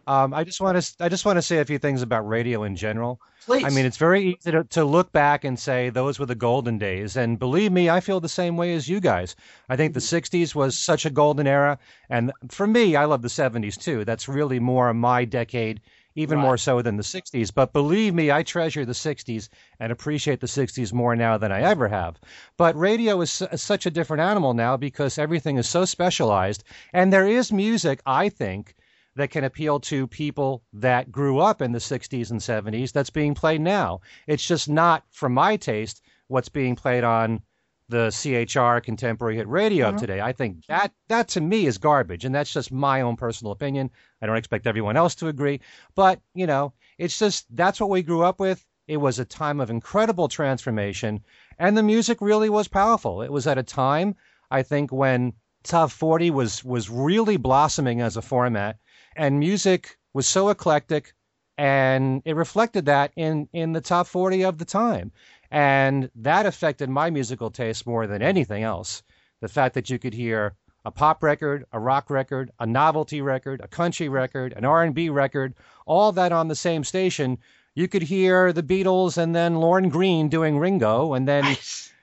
[0.06, 2.62] Um, I just want to I just want to say a few things about radio
[2.64, 3.20] in general.
[3.46, 3.64] Please.
[3.64, 6.78] I mean, it's very easy to, to look back and say those were the golden
[6.78, 9.34] days, and believe me, I feel the same way as you guys.
[9.68, 11.78] I think the '60s was such a golden era,
[12.10, 14.04] and for me, I love the '70s too.
[14.04, 15.80] That's really more my decade,
[16.14, 16.44] even right.
[16.44, 17.52] more so than the '60s.
[17.54, 19.48] But believe me, I treasure the '60s
[19.80, 22.20] and appreciate the '60s more now than I ever have.
[22.56, 27.26] But radio is such a different animal now because everything is so specialized, and there
[27.26, 28.74] is music, I think
[29.16, 33.34] that can appeal to people that grew up in the 60s and 70s that's being
[33.34, 34.00] played now.
[34.26, 37.40] It's just not, for my taste, what's being played on
[37.88, 39.98] the CHR contemporary hit radio mm-hmm.
[39.98, 40.20] today.
[40.20, 43.90] I think that that to me is garbage, and that's just my own personal opinion.
[44.22, 45.60] I don't expect everyone else to agree,
[45.94, 48.64] but you know, it's just that's what we grew up with.
[48.86, 51.24] It was a time of incredible transformation,
[51.58, 53.22] and the music really was powerful.
[53.22, 54.14] It was at a time,
[54.50, 58.78] I think, when top 40 was was really blossoming as a format
[59.16, 61.14] and music was so eclectic
[61.56, 65.10] and it reflected that in in the top 40 of the time
[65.54, 69.04] and that affected my musical taste more than anything else.
[69.40, 73.60] The fact that you could hear a pop record a rock record a novelty record
[73.62, 75.54] a country record an r&b record
[75.86, 77.38] all that on the same station.
[77.76, 81.44] You could hear the beatles and then lorne Greene doing ringo and then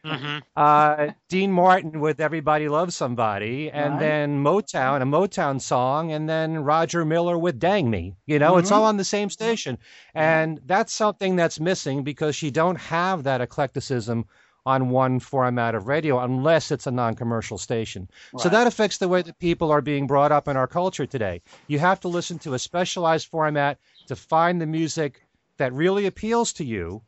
[0.05, 0.39] Mm-hmm.
[0.55, 3.99] Uh, Dean Martin with Everybody Loves Somebody, and right.
[3.99, 8.15] then Motown, a Motown song, and then Roger Miller with Dang Me.
[8.25, 8.59] You know, mm-hmm.
[8.61, 9.77] it's all on the same station.
[10.15, 14.25] And that's something that's missing because you don't have that eclecticism
[14.65, 18.09] on one format of radio unless it's a non commercial station.
[18.33, 18.41] Right.
[18.41, 21.41] So that affects the way that people are being brought up in our culture today.
[21.67, 25.25] You have to listen to a specialized format to find the music
[25.57, 27.01] that really appeals to you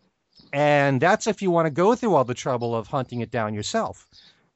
[0.54, 3.56] and that's if you want to go through all the trouble of hunting it down
[3.56, 4.08] yourself.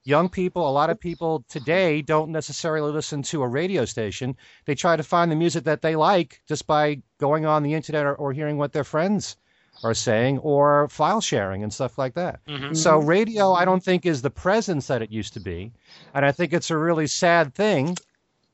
[0.04, 4.38] Young people, a lot of people today don't necessarily listen to a radio station.
[4.66, 8.06] They try to find the music that they like just by going on the internet
[8.06, 9.36] or, or hearing what their friends
[9.84, 12.40] are saying or file sharing and stuff like that.
[12.46, 12.74] Mm-hmm.
[12.74, 15.74] So radio I don't think is the presence that it used to be.
[16.14, 17.98] And I think it's a really sad thing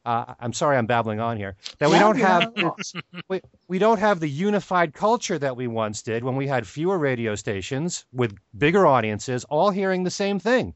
[0.06, 1.56] uh, I'm sorry, I'm babbling on here.
[1.80, 2.52] That we don't have
[3.30, 6.98] we, we don't have the unified culture that we once did when we had fewer
[6.98, 10.74] radio stations with bigger audiences, all hearing the same thing.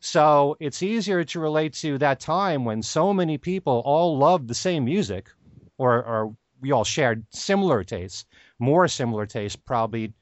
[0.00, 4.54] So it's easier to relate to that time when so many people all loved the
[4.54, 5.30] same music,
[5.78, 8.26] or or we all shared similar tastes,
[8.58, 10.12] more similar tastes probably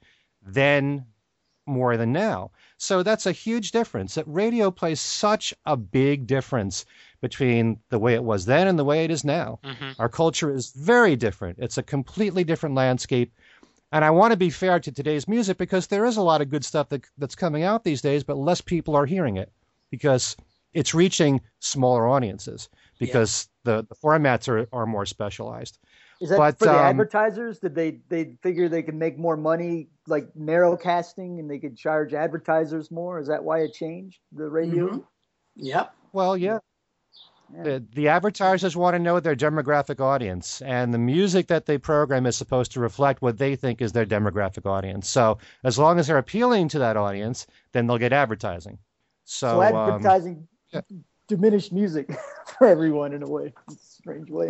[0.41, 1.05] then
[1.65, 2.51] more than now.
[2.77, 4.15] So that's a huge difference.
[4.15, 6.85] That radio plays such a big difference
[7.21, 9.59] between the way it was then and the way it is now.
[9.63, 11.57] hmm Our culture is very different.
[11.59, 13.33] It's a completely different landscape.
[13.91, 16.49] And I want to be fair to today's music because there is a lot of
[16.49, 19.51] good stuff that, that's coming out these days, but less people are hearing it
[19.89, 20.35] because
[20.73, 25.79] it's reaching smaller audiences because the, the formats are, are more specialized.
[26.25, 27.59] Is that But, for the um, advertisers?
[27.59, 31.77] Did they they figure they could make more money like narrow casting and they could
[31.77, 33.19] charge advertisers more?
[33.19, 34.87] Is that why it changed the radio?
[34.87, 35.03] Mhm.
[35.55, 35.93] Yep.
[36.13, 36.57] Well, yeah.
[37.55, 37.63] Yeah.
[37.63, 42.25] The, the advertisers want to know their demographic audience, and the music that they program
[42.25, 45.07] is supposed to reflect what they think is their demographic audience.
[45.07, 48.79] So, as long as they're appealing to that audience, then they'll get advertising.
[49.25, 50.81] So, So, um, advertising yeah.
[51.27, 52.09] diminished music
[52.57, 54.49] for everyone in a way, It's a strange way.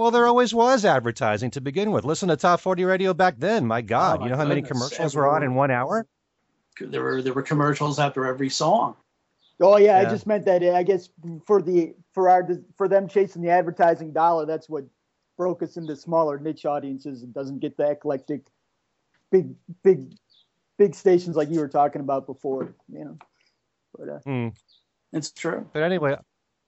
[0.00, 2.06] Well, there always was advertising to begin with.
[2.06, 3.66] Listen to Top 40 Radio back then.
[3.66, 6.06] My God, Oh, my you know how many goodness, commercials were on in one hour?
[6.80, 8.96] There were there were commercials after every song.
[9.60, 10.62] Oh yeah, I just meant that.
[10.64, 11.10] I guess
[11.46, 14.84] for the for our for them chasing the advertising dollar, that's what
[15.36, 18.46] broke us into smaller niche audiences and doesn't get the eclectic,
[19.30, 20.14] big big
[20.78, 22.74] big stations like you were talking about before.
[22.90, 23.18] You know,
[23.98, 24.48] but uh, Hmm.
[25.12, 25.68] It's true.
[25.74, 26.16] But anyway,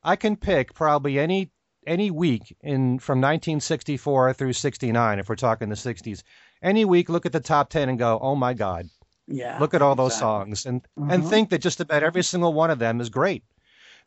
[0.03, 1.51] I can pick probably any
[1.87, 6.23] any week in from 1964 through 69, if we're talking the 60s.
[6.63, 8.89] Any week, look at the top 10 and go, "Oh my God,
[9.27, 9.59] Yeah.
[9.59, 10.21] look at all those exactly.
[10.21, 11.29] songs," and and Mhm.
[11.29, 13.45] think that just about every single one of them is great.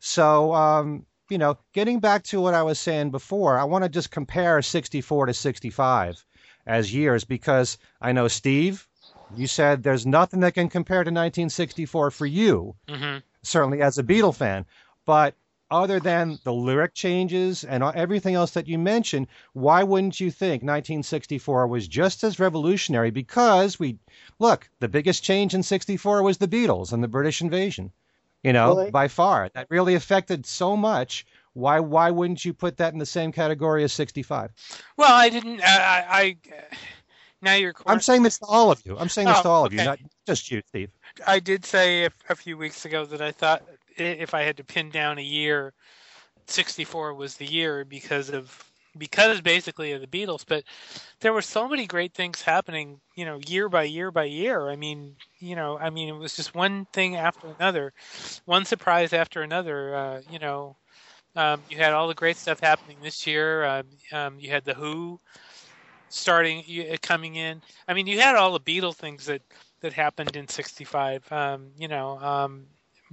[0.00, 3.88] So, um, you know, getting back to what I was saying before, I want to
[3.88, 6.24] just compare 64 to 65
[6.66, 8.88] as years because I know Steve,
[9.28, 14.02] you said there's nothing that can compare to 1964 for you hmm certainly as a
[14.02, 14.66] Beatle fan.
[15.04, 15.34] But
[15.70, 20.62] other than the lyric changes and everything else that you mentioned, why wouldn't you think
[20.62, 23.10] 1964 was just as revolutionary?
[23.10, 23.98] Because we
[24.38, 27.90] look, the biggest change in 64 was the Beatles and the British invasion.
[28.44, 31.26] You know, Well, they- by far, that really affected so much.
[31.54, 34.52] Why why wouldn't you put that in the same category as 65?
[34.98, 35.62] Well, I didn't.
[35.62, 35.76] I.
[35.76, 36.36] I, I
[37.40, 37.72] now you're.
[37.86, 38.96] I'm saying this to all of you.
[38.98, 40.90] I'm saying this Oh, to all of you, not just you, Steve.
[41.26, 44.56] I did say a, a few weeks ago that I thought i- if I had
[44.58, 45.72] to pin down a year,
[46.46, 48.64] 64 was the year because of
[48.98, 50.44] because basically of the Beatles.
[50.46, 50.64] But
[51.20, 54.68] there were so many great things happening, you know, year by year by year.
[54.70, 57.92] I mean, you know, I mean, it was just one thing after another,
[58.46, 59.94] one surprise after another.
[59.94, 60.76] Uh, you know,
[61.36, 63.64] um, you had all the great stuff happening this year.
[63.64, 65.20] Um, um, you had the Who
[66.08, 67.62] starting you- coming in.
[67.88, 69.42] I mean, you had all the Beatle things that
[69.80, 71.30] that happened in '65.
[71.32, 72.66] Um, you know, um,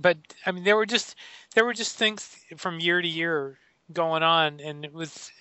[0.04, 1.16] but I mean, there were just
[1.56, 3.60] there were just things from year to year
[3.94, 5.32] going on, and it was,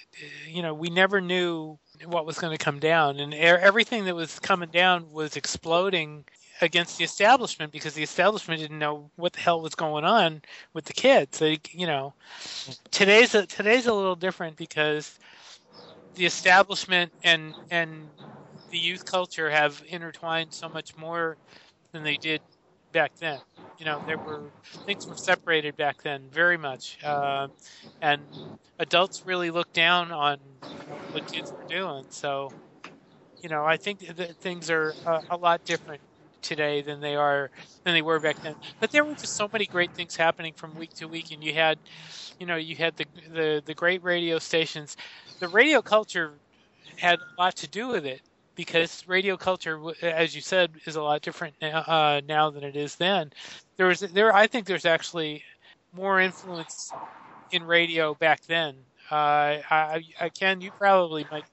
[0.48, 4.40] you know, we never knew what was going to come down, and everything that was
[4.40, 6.24] coming down was exploding
[6.62, 10.42] against the establishment because the establishment didn't know what the hell was going on
[10.74, 11.40] with the kids.
[11.40, 12.14] They, you know,
[12.92, 15.18] today's a, today's a little different because
[16.14, 18.10] the establishment and and
[18.70, 21.38] the youth culture have intertwined so much more
[21.92, 22.42] than they did
[22.92, 23.40] back then.
[23.78, 24.52] You know, there were
[24.86, 27.48] things were separated back then very much, uh,
[28.00, 28.28] and
[28.78, 30.38] adults really looked down on
[31.10, 32.06] what kids were doing.
[32.10, 32.54] So,
[33.42, 36.02] you know, I think that things are a, a lot different
[36.42, 37.50] today than they are
[37.84, 38.56] than they were back then.
[38.80, 41.54] But there were just so many great things happening from week to week, and you
[41.54, 41.78] had,
[42.38, 44.96] you know, you had the the, the great radio stations.
[45.40, 46.40] The radio culture
[46.98, 48.22] had a lot to do with it
[48.56, 52.76] because radio culture, as you said, is a lot different now, uh, now than it
[52.76, 53.30] is then.
[53.76, 55.42] There was there, I think there's actually
[55.92, 56.94] more influence
[57.50, 58.76] in radio back then.
[59.10, 61.46] Uh, I, I, Ken, you probably might.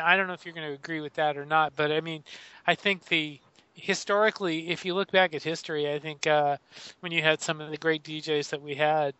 [0.00, 2.22] I don't know if you're going to agree with that or not, but I mean,
[2.66, 3.40] I think the
[3.74, 6.56] historically, if you look back at history, I think uh,
[7.00, 9.14] when you had some of the great DJs that we had,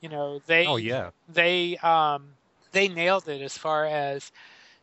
[0.00, 1.10] you know, they Oh yeah.
[1.28, 2.34] they um,
[2.72, 4.30] they nailed it as far as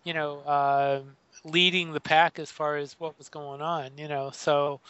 [0.03, 1.01] you know uh,
[1.45, 3.91] leading the pack as far as what was going on.
[3.97, 4.81] You know, so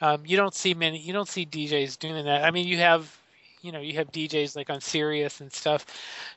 [0.00, 2.44] um, you don't see many you don't see DJs doing that.
[2.44, 3.18] I mean, you have
[3.62, 5.86] you know you have DJs like on Sirius and stuff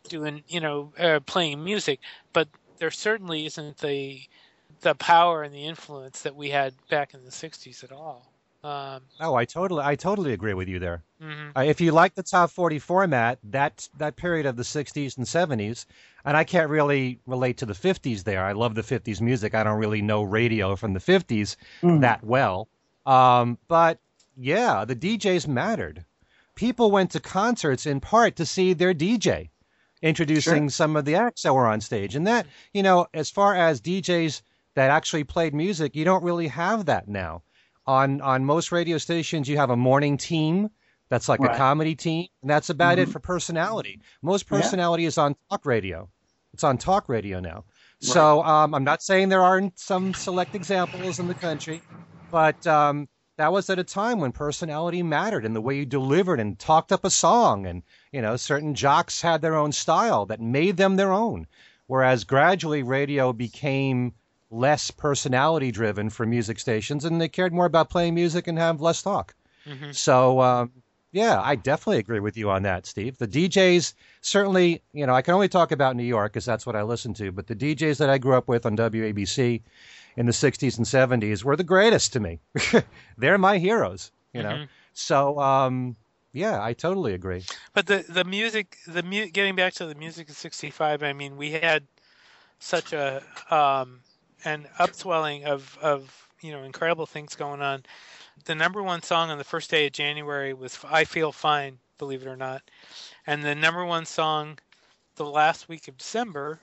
[0.09, 1.99] doing you know uh, playing music,
[2.33, 2.47] but
[2.77, 4.21] there certainly isn't the
[4.81, 8.31] the power and the influence that we had back in the '60s at all.
[8.65, 11.03] Um, Oh, I totally I totally agree with you there.
[11.21, 15.17] hmm Uh, if you like the top 40 format, that that period of the 60s
[15.17, 15.85] and 70s,
[16.25, 18.43] and I can't really relate to the 50s there.
[18.43, 19.53] I love the 50s music.
[19.53, 22.01] I don't really know radio from the 50s mm.
[22.01, 22.67] that well.
[23.05, 23.99] Um, but
[24.35, 26.03] yeah, the DJs mattered.
[26.55, 29.49] People went to concerts in part to see their DJ
[30.01, 30.69] introducing sure.
[30.69, 32.15] some of the acts that were on stage.
[32.15, 34.41] And that, you know, as far as DJs
[34.73, 37.43] that actually played music, you don't really have that now.
[37.87, 40.69] On on most radio stations, you have a morning team
[41.09, 41.53] that's like right.
[41.53, 43.09] a comedy team, and that's about mm-hmm.
[43.09, 44.01] it for personality.
[44.21, 45.07] Most personality yeah.
[45.09, 46.09] is on talk radio.
[46.53, 47.65] It's on talk radio now.
[47.65, 47.65] Right.
[47.99, 51.81] So um, I'm not saying there aren't some select examples in the country,
[52.31, 53.07] but um,
[53.37, 56.91] that was at a time when personality mattered and the way you delivered and talked
[56.91, 60.95] up a song and you know certain jocks had their own style that made them
[60.95, 61.45] their own
[61.87, 64.13] whereas gradually radio became
[64.55, 68.81] less personality driven for music stations and they cared more about playing music and have
[68.81, 69.35] less talk
[69.65, 69.91] mm-hmm.
[69.91, 70.71] so um,
[71.11, 75.21] yeah i definitely agree with you on that steve the djs certainly you know i
[75.21, 77.97] can only talk about new york because that's what i listen to but the djs
[77.97, 79.61] that i grew up with on wabc
[80.17, 82.39] in the 60s and 70s were the greatest to me.
[83.17, 84.49] They're my heroes, you know.
[84.49, 84.63] Mm-hmm.
[84.93, 85.95] So, um,
[86.33, 87.43] yeah, I totally agree.
[87.73, 91.37] But the the music, the mu- getting back to the music of '65, I mean,
[91.37, 91.83] we had
[92.59, 94.01] such a um,
[94.43, 97.83] an upswelling of of you know incredible things going on.
[98.45, 102.21] The number one song on the first day of January was "I Feel Fine," believe
[102.21, 102.63] it or not,
[103.25, 104.59] and the number one song
[105.15, 106.59] the last week of December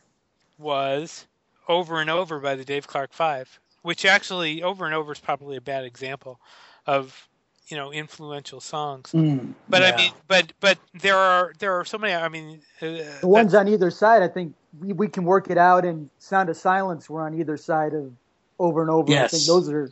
[0.58, 1.26] was
[1.68, 5.56] over and over by the Dave Clark Five, which actually over and over is probably
[5.56, 6.40] a bad example
[6.86, 7.28] of
[7.68, 9.12] you know influential songs.
[9.12, 9.92] Mm, but yeah.
[9.92, 12.14] I mean, but but there are there are so many.
[12.14, 15.58] I mean, uh, the ones on either side, I think we, we can work it
[15.58, 15.84] out.
[15.84, 18.12] And Sound of Silence were on either side of
[18.58, 19.10] over and over.
[19.10, 19.32] Yes.
[19.32, 19.90] I think those are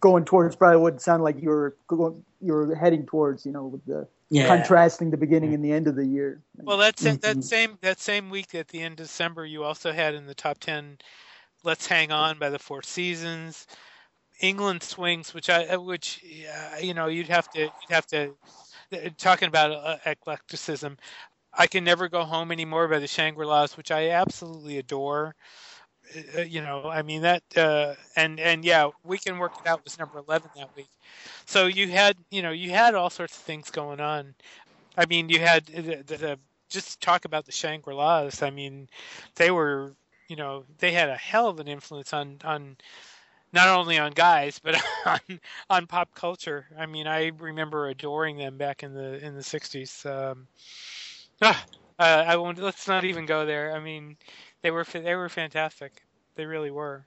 [0.00, 3.46] going towards probably would sound like you're going you're heading towards.
[3.46, 4.46] You know, with the yeah.
[4.46, 6.40] contrasting the beginning and the end of the year.
[6.56, 7.16] Well, that's mm-hmm.
[7.16, 10.34] that same that same week at the end of December, you also had in the
[10.34, 10.98] top ten,
[11.64, 13.66] "Let's Hang On" by the Four Seasons,
[14.42, 16.22] England Swings, which I which
[16.74, 18.34] uh, you know you'd have to you'd have to
[18.92, 20.98] uh, talking about uh, eclecticism.
[21.54, 25.34] I can never go home anymore by the Shangri La's, which I absolutely adore.
[26.36, 29.84] Uh, you know, I mean that, uh, and and yeah, we can work it out
[29.84, 30.90] was number eleven that week.
[31.46, 34.34] So you had, you know, you had all sorts of things going on.
[34.96, 36.38] I mean, you had the, the, the
[36.68, 38.42] just talk about the Shangri La's.
[38.42, 38.88] I mean,
[39.36, 39.94] they were,
[40.28, 42.76] you know, they had a hell of an influence on on
[43.52, 45.40] not only on guys but on
[45.70, 46.66] on pop culture.
[46.78, 50.06] I mean, I remember adoring them back in the in the '60s.
[50.06, 50.46] Um,
[51.42, 51.54] uh,
[51.98, 52.58] I won't.
[52.58, 53.74] Let's not even go there.
[53.74, 54.16] I mean,
[54.62, 56.02] they were they were fantastic.
[56.36, 57.06] They really were.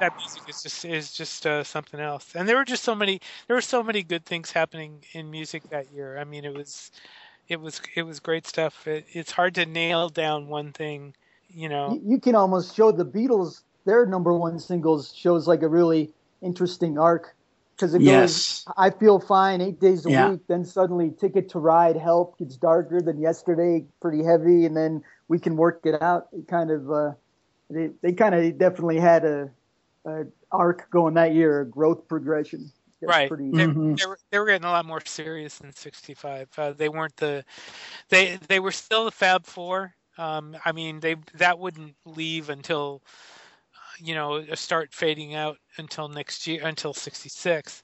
[0.00, 2.34] That music is just is just uh, something else.
[2.34, 5.68] And there were just so many there were so many good things happening in music
[5.70, 6.18] that year.
[6.18, 6.92] I mean, it was
[7.48, 8.86] it was it was great stuff.
[8.86, 11.14] It, it's hard to nail down one thing.
[11.48, 15.68] You know, you can almost show the Beatles their number one singles shows like a
[15.68, 16.12] really
[16.42, 17.34] interesting arc
[17.74, 18.64] because it yes.
[18.64, 20.30] goes I feel fine eight days a yeah.
[20.30, 25.02] week, then suddenly Ticket to Ride, Help gets darker than yesterday, pretty heavy, and then
[25.28, 26.28] we can work it out.
[26.32, 27.12] It kind of uh,
[27.70, 29.50] they they kind of definitely had a,
[30.04, 32.70] a, arc going that year, a growth progression.
[33.00, 33.94] right, pretty, they, mm-hmm.
[33.94, 36.48] they, were they were getting a lot more serious in '65.
[36.58, 37.42] Uh, they weren't the
[38.10, 39.94] they they were still the Fab Four.
[40.18, 43.02] Um, I mean, they that wouldn't leave until
[43.98, 47.82] you know start fading out until next year until 66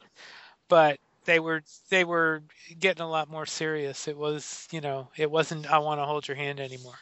[0.68, 2.42] but they were they were
[2.78, 4.08] getting a lot more serious.
[4.08, 6.98] It was you know it wasn't i want to hold your hand anymore.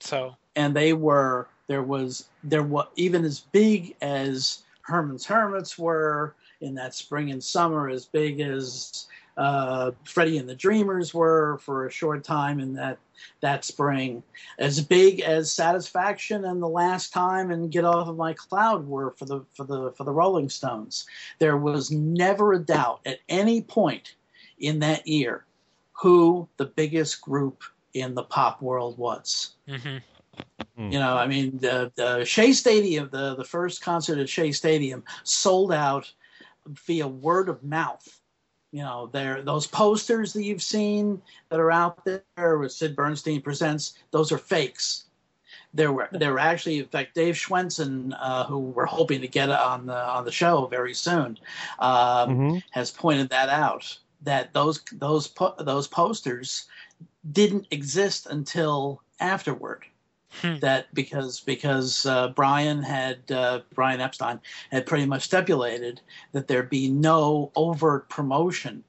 [0.00, 0.36] So.
[0.56, 6.74] And they were there was there was even as big as herman's hermits were in
[6.74, 9.06] that spring and summer as big as
[9.36, 12.98] uh, Freddie and the Dreamers were for a short time in that
[13.40, 14.22] that spring,
[14.58, 19.12] as big as Satisfaction and The Last Time and Get Off of My Cloud were
[19.12, 21.06] for the for the for the Rolling Stones.
[21.38, 24.14] There was never a doubt at any point
[24.58, 25.44] in that year
[25.92, 27.62] who the biggest group
[27.94, 29.54] in the pop world was.
[29.68, 29.98] Mm-hmm.
[30.90, 35.04] You know, I mean, the, the Shea Stadium, the, the first concert at Shea Stadium
[35.24, 36.10] sold out
[36.86, 38.19] via word of mouth
[38.72, 43.42] you know, there those posters that you've seen that are out there with Sid Bernstein
[43.42, 45.04] presents, those are fakes.
[45.74, 49.50] There were there were actually, in fact, Dave Schwensen, uh, who we're hoping to get
[49.50, 51.38] on the on the show very soon,
[51.78, 52.56] um, mm-hmm.
[52.70, 53.98] has pointed that out.
[54.22, 56.66] That those those po- those posters
[57.32, 59.84] didn't exist until afterward.
[60.42, 60.56] Hmm.
[60.60, 66.00] That because because uh, Brian had uh, Brian Epstein had pretty much stipulated
[66.32, 68.84] that there be no overt promotion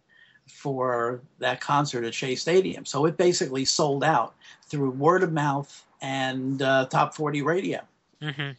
[0.48, 2.86] for that concert at Shea Stadium.
[2.86, 4.36] So it basically sold out
[4.66, 7.80] through word of mouth and uh, top 40 radio.
[8.22, 8.52] Mm-hmm.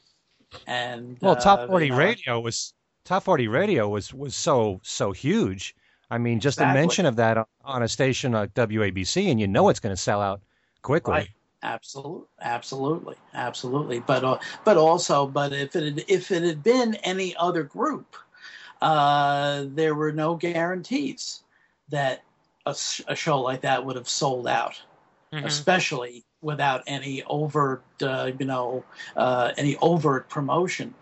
[0.66, 2.74] And well, uh, top 40 you know, radio was
[3.04, 5.74] top 40 radio was was so so huge.
[6.10, 6.78] I mean, just Exactly.
[6.78, 9.94] a mention of that on- on a station like WABC, and you know it's going
[9.94, 10.42] to sell out
[10.82, 11.12] quickly.
[11.12, 11.28] Right.
[11.62, 14.00] Absolutely, absolutely, absolutely.
[14.00, 18.16] But uh, but also, but if it had, if it had been any other group,
[18.80, 21.44] uh, there were no guarantees
[21.90, 22.22] that
[22.66, 22.74] a,
[23.06, 24.80] a show like that would have sold out,
[25.32, 25.44] Mhm.
[25.44, 28.84] especially without any overt, uh, you know,
[29.16, 30.92] uh, any overt promotion.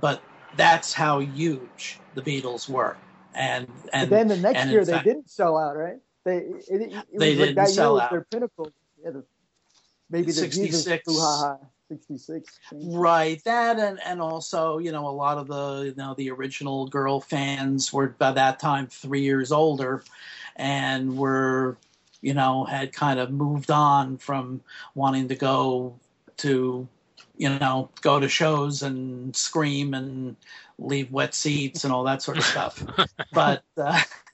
[0.00, 0.20] But
[0.56, 2.96] that's how huge the Beatles were,
[3.34, 5.98] and But and then the next year they fact- didn't sell out, right?
[6.24, 8.10] They it, it, it They was didn't that sell year was out.
[8.10, 8.72] their pinnacle.
[9.00, 9.24] Yeah, the,
[10.10, 11.04] maybe the 66.
[11.04, 12.58] Brouhaha, sixty six.
[12.72, 16.86] Right, that and and also you know a lot of the you know the original
[16.86, 20.04] girl fans were by that time three years older,
[20.56, 21.76] and were
[22.20, 24.60] you know had kind of moved on from
[24.94, 25.98] wanting to go
[26.38, 26.86] to
[27.36, 30.36] you know go to shows and scream and
[30.78, 32.84] leave wet seats and all that sort of stuff.
[33.32, 34.27] but uh, you know,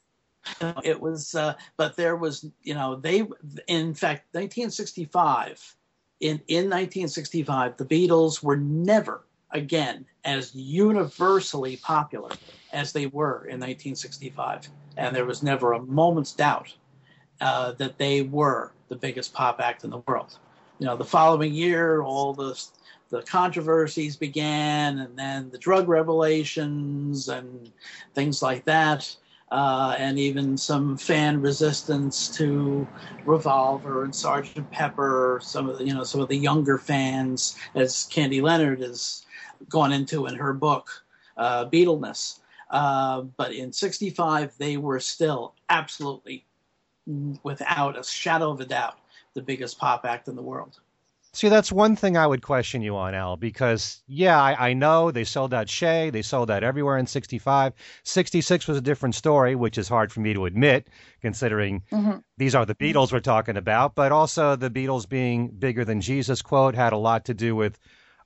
[0.85, 3.27] it was uh, but there was you know they
[3.67, 5.77] in fact 1965
[6.21, 12.31] in, in 1965, the Beatles were never again as universally popular
[12.73, 14.69] as they were in 1965.
[14.97, 16.73] And there was never a moment's doubt
[17.43, 20.39] uh, that they were the biggest pop act in the world.
[20.79, 22.61] You know, the following year, all the
[23.11, 27.71] the controversies began, and then the drug revelations and
[28.15, 29.15] things like that,
[29.55, 32.85] uh, and even some fan resistance to
[33.25, 38.09] Revolver and Sergeant Pepper, some of the you know some of the younger fans, as
[38.11, 39.25] Candy Leonard has
[39.69, 41.05] gone into in her book,
[41.37, 42.41] uh, Beatleness.
[42.69, 46.45] Uh, but in '65, they were still absolutely,
[47.45, 48.99] without a shadow of a doubt,
[49.35, 50.81] the biggest pop act in the world.
[51.35, 55.11] See, that's one thing I would question you on, Al, because yeah, I, I know
[55.11, 57.73] they sold out Shea, they sold out everywhere in '65.
[58.05, 60.89] '66 was a different story, which is hard for me to admit,
[61.21, 62.23] considering Mhm.
[62.39, 63.97] these are the Beatles we're talking about.
[63.97, 67.81] But also, the Beatles being bigger than Jesus quote had a lot to do with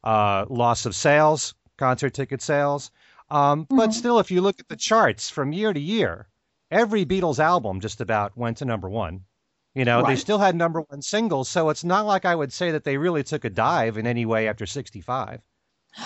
[0.04, 2.90] uh, loss of sales, concert ticket sales.
[3.30, 3.94] Um, But Mhm.
[3.94, 6.28] still, if you look at the charts from year to year,
[6.70, 9.24] every Beatles album just about went to number one.
[9.74, 12.70] You know, they still had number one singles, so it's not like I would say
[12.72, 15.40] that they really took a dive in any way after 65.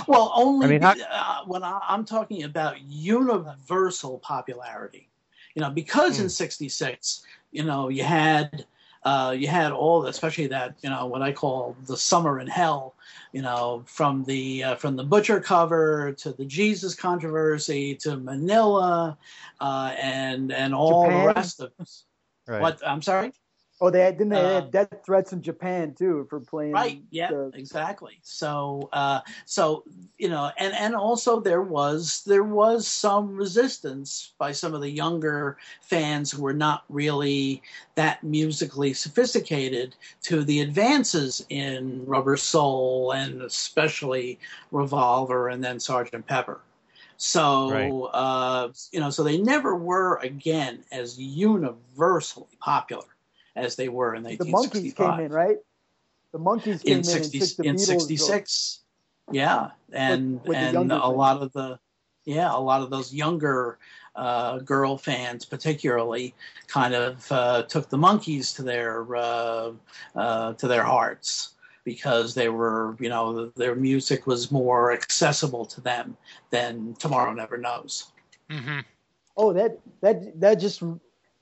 [0.07, 5.09] Well, only I mean, how- uh, when I, I'm talking about universal popularity,
[5.55, 6.25] you know, because Hmm.
[6.25, 8.67] in '66, you know, you had
[9.05, 12.95] uh, you had all, especially that you know what I call the summer in hell,
[13.33, 19.19] you know, from the uh, from the Butcher cover to the Jesus controversy to Manila,
[19.61, 21.27] uh, and and all Japan?
[21.27, 21.73] the rest of.
[22.47, 22.61] Right.
[22.61, 23.33] What I'm sorry.
[23.83, 27.03] Oh, they had, didn't they Uh, had death threats in Japan too for playing right
[27.11, 28.19] yeah the- exactly.
[28.23, 29.85] So uh so
[30.19, 34.91] you know and and also there was there was some resistance by some of the
[34.91, 37.63] younger fans who were not really
[37.97, 44.39] that musically sophisticated to the advances in rubber soul and especially
[44.71, 46.61] revolver and then sergeant pepper.
[47.19, 47.97] So Right.
[48.15, 53.05] uh you know so they never were again as universally popular
[53.57, 54.39] as they were in 1965.
[54.39, 55.57] the 1965 Monkees came in, right?
[56.33, 58.01] The Monkees came in in, 60 and took the in Beatles.
[58.01, 58.79] 66
[59.31, 61.17] yeah and with the and a fans.
[61.17, 61.79] lot of the
[62.25, 63.79] yeah a lot of those younger
[64.17, 66.35] uh, girl fans particularly
[66.67, 69.73] kind of uh, took the Monkees to their uh,
[70.17, 75.81] uh, to their hearts because they were you know their music was more accessible to
[75.81, 76.17] them
[76.51, 78.13] than tomorrow never knows
[78.51, 78.81] Mm-hmm.
[79.37, 80.83] Oh, that that that just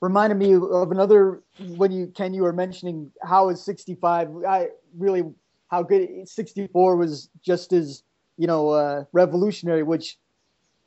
[0.00, 1.42] reminded me of another
[1.76, 5.24] when you Ken you were mentioning how is 65 I really
[5.68, 8.02] how good 64 was just as
[8.36, 10.18] you know uh, revolutionary which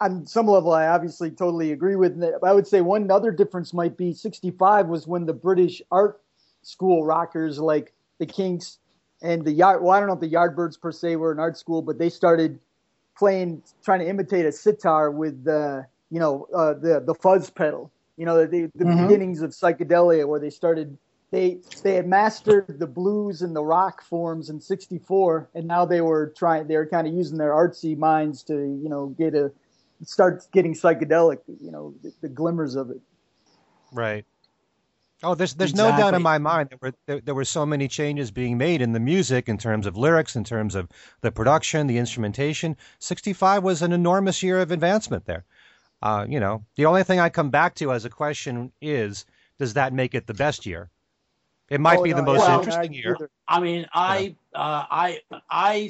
[0.02, 2.22] on some level I obviously totally agree with.
[2.44, 6.20] I would say one other difference might be 65 was when the British art
[6.64, 8.80] school rockers like the Kinks
[9.22, 11.58] and the yard well I don't know if the Yardbirds per se were an art
[11.58, 12.60] school but they started
[13.18, 17.92] playing trying to imitate a sitar with uh, you know uh, the the fuzz pedal
[18.18, 19.08] you know the, the Mhm.
[19.08, 20.98] beginnings of psychedelia where they started
[21.32, 26.02] they they had mastered the blues and the rock forms in 64 and now they
[26.02, 29.52] were trying they were kind of using their artsy minds to you know get a
[30.04, 33.02] start getting psychedelic you know the, the glimmers of it
[33.92, 34.26] Right.
[35.22, 37.88] Oh, there's there's no doubt in my mind that were, there, there were so many
[37.88, 40.90] changes being made in the music in terms of lyrics, in terms of
[41.22, 42.78] the production, the instrumentation.
[43.00, 45.46] 65 was an enormous year of advancement there.
[46.04, 49.26] Uh, you know, the only thing I come back to as a question is
[49.58, 50.90] does that make it the best year?
[51.70, 53.30] It might Oh, be the most well, interesting year.
[53.48, 55.90] I mean, I, uh, I, I,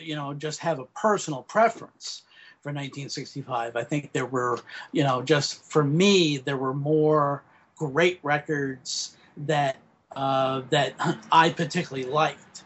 [0.00, 2.22] you know, just have a personal preference
[2.62, 3.74] for 1965.
[3.74, 4.60] I think there were,
[4.92, 7.42] you know, just for me, there were more
[7.76, 9.76] great records that
[10.14, 10.94] uh, that
[11.32, 12.62] I particularly liked.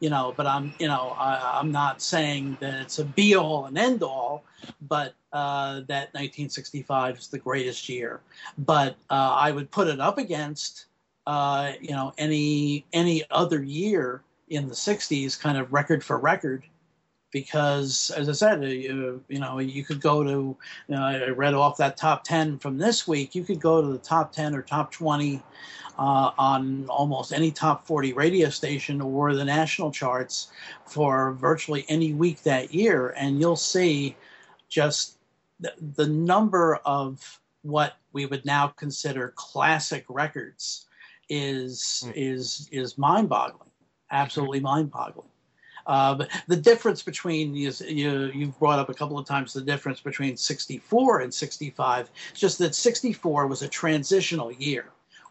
[0.00, 3.64] You know, but I'm, you know, I, I'm not saying that it's a be all
[3.64, 4.44] and end all,
[4.82, 8.20] but uh, that 1965 is the greatest year.
[8.58, 10.86] But uh, I would put it up against
[11.26, 16.64] uh, you know any any other year in the 60s kind of record for record
[17.32, 20.56] because as i said uh, you, you know you could go to
[20.88, 23.88] you know, i read off that top 10 from this week you could go to
[23.88, 25.42] the top 10 or top 20
[25.98, 30.48] uh, on almost any top 40 radio station or the national charts
[30.84, 34.16] for virtually any week that year and you'll see
[34.68, 35.18] just
[35.60, 40.86] the, the number of what we would now consider classic records
[41.28, 42.12] is Mm.
[42.14, 43.70] is is mind-boggling,
[44.10, 45.28] absolutely mind-boggling.
[45.86, 49.60] Uh, but the difference between you, you you've brought up a couple of times the
[49.60, 52.10] difference between 64 and 65.
[52.30, 54.86] It's just that 64 was a transitional year,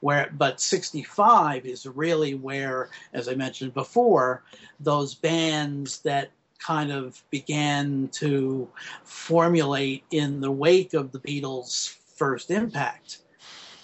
[0.05, 4.43] where but 65 is really where, as I mentioned before,
[4.79, 6.29] those bands that
[6.59, 8.69] kind of began to
[9.03, 13.17] formulate in the wake of the Beatles' first impact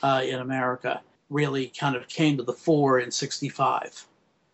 [0.04, 1.02] uh, in America
[1.32, 4.06] really kind of came to the fore in 65.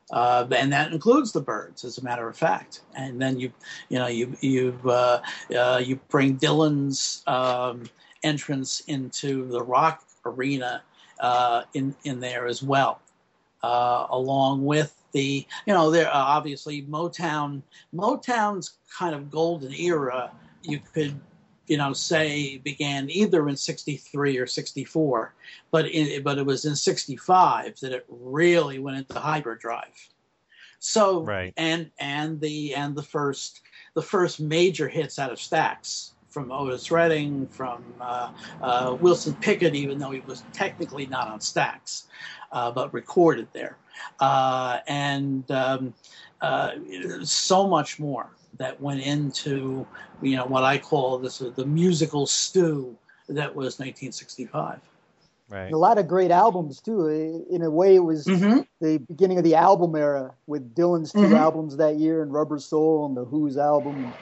[0.09, 2.83] Uh, and that includes the Byrds, as a matter of fact.
[2.95, 3.51] And then you,
[3.89, 5.19] you know, you you uh,
[5.53, 7.89] uh, you bring Dylan's um,
[8.23, 10.81] entrance into the rock arena
[11.19, 13.01] uh, in in there as well,
[13.63, 17.61] uh, along with the, you know, there obviously Motown.
[17.93, 20.31] Motown's kind of golden era,
[20.63, 21.19] you could
[21.67, 25.33] you know, say began either in 63 or 64,
[25.69, 30.09] but in, but it was in 65 that it really went into hyperdrive.
[30.79, 31.53] So Right.
[31.57, 33.61] and and the and the first
[33.95, 38.31] the first major hits out of Stax from Otis Redding, from uh,
[38.61, 42.03] uh, Wilson Pickett, even though he was technically not on Stax,
[42.51, 43.75] uh, but recorded there,
[44.19, 45.95] uh, and um,
[46.41, 46.73] uh,
[47.23, 48.27] so much more
[48.59, 49.83] that went into
[50.21, 52.95] you know what I call this the musical stew
[53.29, 54.79] that was 1965.
[55.49, 55.73] Right.
[55.73, 57.07] A lot of great albums too.
[57.49, 58.59] In a way, it was Mm-hmm.
[58.79, 61.35] the beginning of the album era with Dylan's 2 Mhm.
[61.39, 64.13] albums that year and Rubber Soul and the Who's album, and,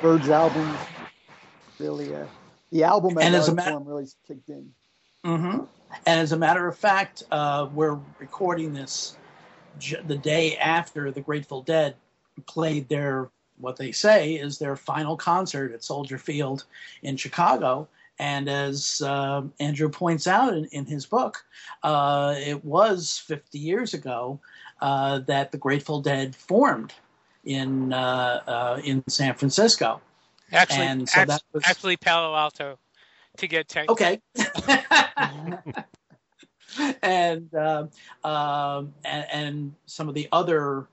[0.00, 0.78] Byrds album.
[1.78, 2.26] Really, uh,
[2.70, 4.72] the album And as a art ma- form really kicked in.
[5.24, 5.64] Mm-hmm.
[6.06, 9.16] And as a matter of fact, uh, we're recording this
[9.78, 11.94] j- the day after the Grateful Dead
[12.46, 16.64] played their what they say is their final concert at Soldier Field
[17.02, 17.88] in Chicago.
[18.20, 21.44] And as uh, Andrew points out in, in his book,
[21.82, 24.40] uh, it was 50 years ago
[24.80, 26.94] uh, that the Grateful Dead formed
[27.44, 30.00] in uh, uh, in San Francisco.
[30.52, 32.78] Actually, And so act- that was- actually Palo Alto
[33.36, 33.92] to get technical.
[33.94, 34.20] Okay.
[37.02, 37.86] and, uh,
[38.24, 40.86] um, and and some of the other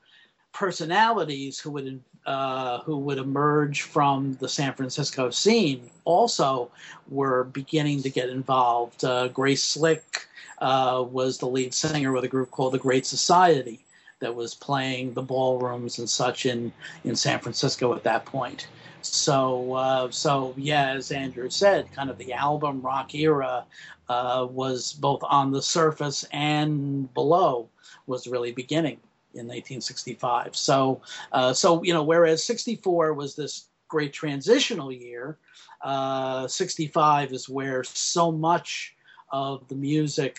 [0.53, 6.71] personalities who would uh, who would emerge from the San Francisco scene also
[7.09, 9.03] were beginning to get involved.
[9.03, 10.27] Uh, Grace Slick
[10.59, 13.79] uh, was the lead singer with a group called the Great Society
[14.19, 16.71] that was playing the ballrooms and such in
[17.03, 18.67] in San Francisco at that point.
[19.07, 23.65] So, uh, so yeah, as Andrew said, kind of the album rock era
[24.09, 27.69] uh, was both on the surface and below
[28.07, 28.99] was really beginning
[29.33, 30.55] in 1965.
[30.55, 31.01] So,
[31.31, 35.37] uh, so you know, whereas 64 was this great transitional year,
[35.81, 38.95] uh, 65 is where so much
[39.31, 40.37] of the music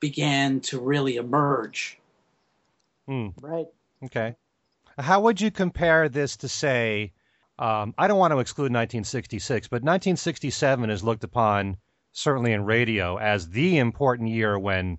[0.00, 1.98] began to really emerge.
[3.06, 3.28] Hmm.
[3.40, 3.66] Right.
[4.04, 4.34] Okay.
[4.98, 7.12] How would you compare this to, say,
[7.58, 11.76] um, I don't want to exclude 1966, but 1967 is looked upon,
[12.12, 14.98] certainly in radio, as the important year when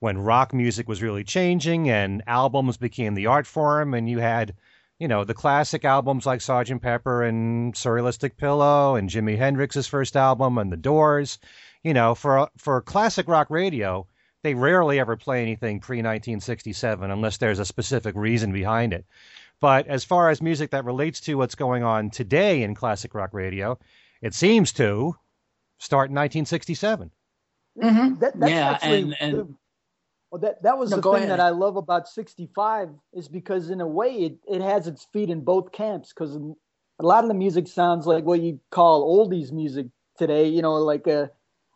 [0.00, 4.52] when rock music was really changing and albums became the art form, and you had,
[4.98, 6.82] you know, the classic albums like Sgt.
[6.82, 11.38] Pepper and Surrealistic Pillow and Jimi Hendrix's first album and The Doors.
[11.84, 14.06] You know, for for classic rock radio,
[14.42, 19.06] they rarely ever play anything pre 1967 unless there's a specific reason behind it.
[19.62, 23.32] But as far as music that relates to what's going on today in classic rock
[23.32, 23.78] radio,
[24.20, 25.14] it seems to
[25.78, 27.12] start in 1967.
[27.80, 28.18] Mm-hmm.
[28.18, 29.54] That, that's Yeah, actually and- and- the-
[30.32, 31.28] well, that that was No, the thing ahead.
[31.30, 35.28] that I love about '65 is because in a way it, it has its feet
[35.28, 36.40] in both camps because a
[37.06, 41.06] lot of the music sounds like what you call oldies music today, you know, like
[41.06, 41.30] a,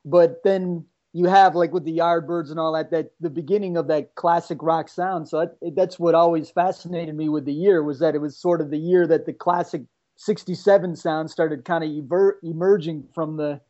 [0.07, 3.87] but then you have like with the Yardbirds and all that, that the beginning of
[3.87, 5.27] that classic rock sound.
[5.27, 8.61] So that, that's what always fascinated me with the year was that it was sort
[8.61, 9.85] of the year that the classic
[10.17, 13.63] 67 sound started kind of ever, emerging from the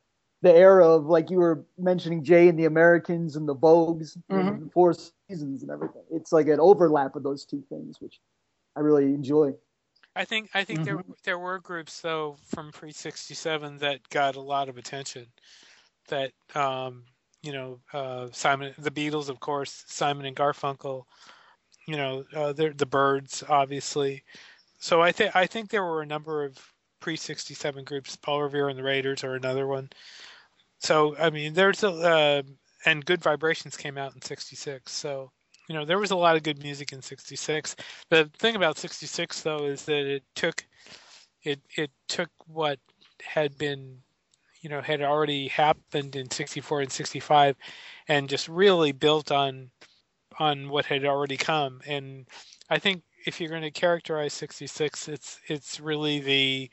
[0.43, 4.49] the era of like you were mentioning Jay and the Americans and the Vogues mm-hmm.
[4.49, 4.93] and the Four
[5.29, 6.03] Seasons and everything.
[6.11, 8.19] It's like an overlap of those two things, which
[8.75, 9.53] I really enjoy.
[10.17, 10.97] I think I think mm-hmm.
[10.97, 15.27] there there were groups though from pre sixty seven that got a lot of attention.
[16.09, 17.05] That um,
[17.47, 21.05] you know uh, Simon the Beatles of course Simon and Garfunkel,
[21.87, 24.25] you know uh, the Byrds, obviously.
[24.79, 26.59] So I think I think there were a number of
[27.01, 28.17] pre sixty seven groups.
[28.17, 29.89] Paul Revere and the Raiders are another one.
[30.81, 32.43] So I mean there's a uh,
[32.85, 34.93] and Good Vibrations came out in sixty six.
[34.93, 35.31] So
[35.69, 37.75] you know there was a lot of good music in 66
[38.09, 40.65] the thing about 66 though is that it took
[41.43, 42.79] it it took what
[43.21, 43.99] had been
[44.67, 47.55] you know had already happened in 64 and 65
[48.09, 49.71] and just really built on
[50.41, 52.27] on what had already come and
[52.69, 56.69] i think if you're going to characterize 66 it's it's really the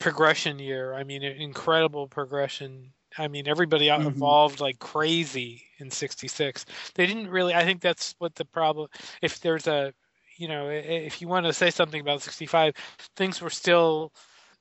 [0.00, 4.08] progression year i mean incredible progression I mean, everybody mm-hmm.
[4.08, 6.66] evolved like crazy in '66.
[6.96, 7.54] They didn't really.
[7.54, 8.88] I think that's what the problem.
[9.22, 9.94] If there's a,
[10.36, 12.74] you know, if you want to say something about '65,
[13.16, 14.12] things were still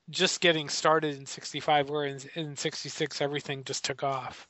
[0.10, 1.89] just getting started in '65.
[1.89, 4.47] Where in, in '66 everything just took off.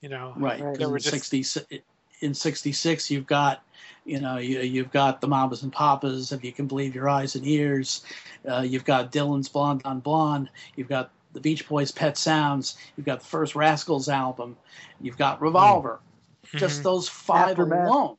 [0.00, 0.78] You know, right?
[0.78, 1.82] There were just 60,
[2.20, 3.62] in '66 you've got,
[4.04, 6.32] you know, you, you've got the Mamas and Papas.
[6.32, 8.04] If you can believe your eyes and ears,
[8.48, 10.48] uh, you've got Dylan's Blonde on Blonde.
[10.76, 12.76] You've got the Beach Boys' Pet Sounds.
[12.96, 14.56] You've got the first Rascals album.
[15.00, 16.00] You've got Revolver.
[16.46, 16.58] Mm-hmm.
[16.58, 17.88] Just those five Aftermath.
[17.88, 18.16] alone.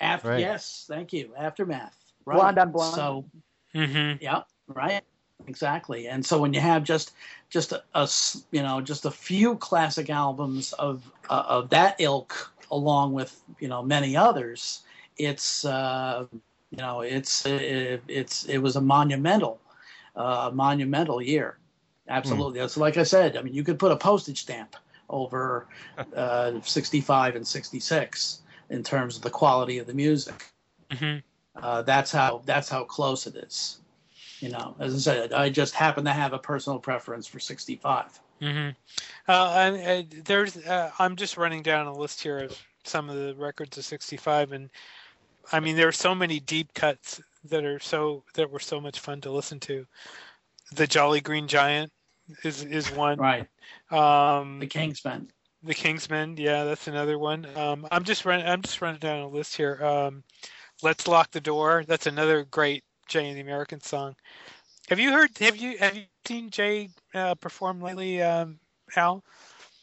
[0.00, 0.40] After right.
[0.40, 1.32] yes, thank you.
[1.36, 1.96] Aftermath.
[2.24, 2.36] Right.
[2.36, 2.94] Blonde on blonde.
[2.94, 3.24] So,
[3.74, 4.22] mm-hmm.
[4.22, 5.02] yeah, right.
[5.46, 6.08] Exactly.
[6.08, 7.12] And so when you have just
[7.50, 8.08] just a, a
[8.50, 13.68] you know just a few classic albums of uh, of that ilk, along with you
[13.68, 14.82] know many others,
[15.18, 16.26] it's uh,
[16.70, 19.60] you know it's it, it's it was a monumental
[20.16, 21.58] uh, monumental year.
[22.08, 22.60] Absolutely.
[22.60, 22.70] Mm.
[22.70, 24.76] So, like I said, I mean, you could put a postage stamp
[25.08, 25.66] over
[26.14, 30.46] uh, 65 and 66 in terms of the quality of the music.
[30.90, 31.18] Mm-hmm.
[31.60, 33.78] Uh, that's how that's how close it is.
[34.40, 38.20] You know, as I said, I just happen to have a personal preference for 65.
[38.42, 38.70] Mm-hmm.
[39.28, 43.16] Uh, and, uh, there's, uh, I'm just running down a list here of some of
[43.16, 44.70] the records of 65, and
[45.52, 48.98] I mean, there are so many deep cuts that are so that were so much
[49.00, 49.86] fun to listen to.
[50.74, 51.92] The Jolly Green Giant
[52.42, 53.18] is is one.
[53.18, 53.46] Right.
[53.90, 55.28] Um, the Kingsmen.
[55.62, 57.46] The Kingsmen, yeah, that's another one.
[57.56, 58.46] Um, I'm just running.
[58.46, 59.82] I'm just running down a list here.
[59.84, 60.24] Um,
[60.82, 61.84] Let's lock the door.
[61.86, 64.16] That's another great Jay and the American song.
[64.88, 65.36] Have you heard?
[65.38, 68.58] Have you have you seen Jay uh, perform lately, um,
[68.96, 69.24] Al?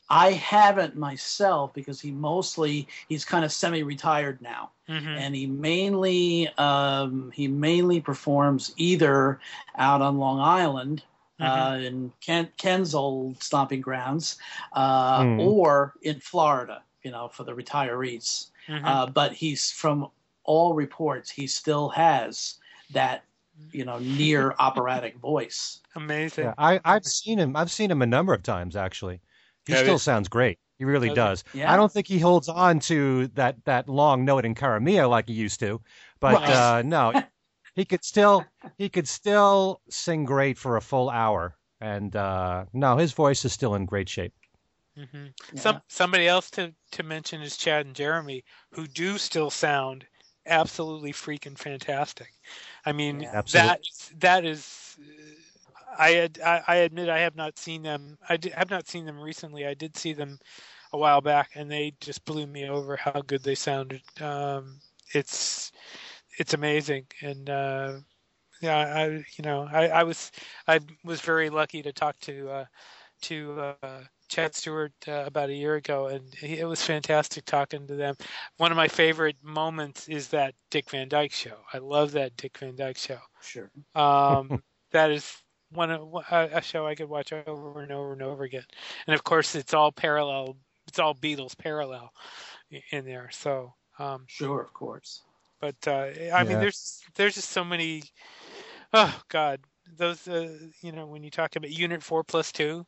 [0.10, 5.08] I haven't myself because he mostly he's kind of semi-retired now, mm-hmm.
[5.08, 9.40] and he mainly um, he mainly performs either
[9.78, 11.04] out on Long Island
[11.40, 11.52] mm-hmm.
[11.52, 14.38] uh, in Ken, Ken's old stomping grounds,
[14.74, 15.40] uh, mm.
[15.40, 18.48] or in Florida, you know, for the retirees.
[18.68, 18.86] Mm-hmm.
[18.86, 20.10] Uh, but he's from
[20.44, 22.56] all reports, he still has
[22.94, 23.24] that
[23.72, 25.82] you know near operatic voice.
[25.96, 26.46] Amazing.
[26.46, 27.56] Yeah, I, I've seen him.
[27.56, 29.22] I've seen him a number of times actually.
[29.66, 30.60] He still sounds great.
[30.78, 31.44] He really does.
[31.54, 31.72] Yeah.
[31.72, 35.30] I don't think he holds on to that that long note in Cara Mia like
[35.30, 35.80] he used to,
[36.20, 36.50] but right.
[36.50, 37.14] uh, no,
[37.76, 38.46] he could still
[38.78, 41.56] he could still sing great for a full hour.
[41.80, 44.34] And uh, no, his voice is still in great shape.
[44.98, 45.26] Mm-hmm.
[45.54, 45.62] Yeah.
[45.62, 50.06] Some somebody else to to mention is Chad and Jeremy, who do still sound
[50.46, 52.34] absolutely freaking fantastic.
[52.86, 53.42] I mean yeah.
[53.52, 53.82] that
[54.20, 54.98] that is.
[55.96, 58.18] I, had, I, I admit I have not seen them.
[58.28, 59.68] I did, have not seen them recently.
[59.68, 60.40] I did see them
[60.92, 64.02] a while back, and they just blew me over how good they sounded.
[64.20, 64.80] Um,
[65.14, 65.72] it's
[66.38, 67.94] it's amazing, and uh,
[68.62, 70.32] yeah, I you know I, I was
[70.68, 72.66] I was very lucky to talk to uh,
[73.24, 74.02] to uh,
[74.34, 78.16] Chad Stewart uh, about a year ago, and he, it was fantastic talking to them.
[78.58, 81.58] One of my favorite moments is that Dick Van Dyke show.
[81.72, 83.20] I love that Dick Van Dyke show.
[83.44, 83.70] Sure.
[83.94, 85.32] Um, that is
[85.70, 88.66] one of a show I could watch over and over and over again.
[89.06, 90.58] And of course, it's all parallel.
[90.88, 92.12] It's all Beatles parallel
[92.92, 93.30] in there.
[93.32, 95.22] So um, sure, of course.
[95.62, 96.44] But uh, I yeah.
[96.44, 98.02] mean, there's there's just so many.
[98.94, 99.60] Oh God,
[99.96, 102.86] those uh, you know when you talk about Unit Four plus two,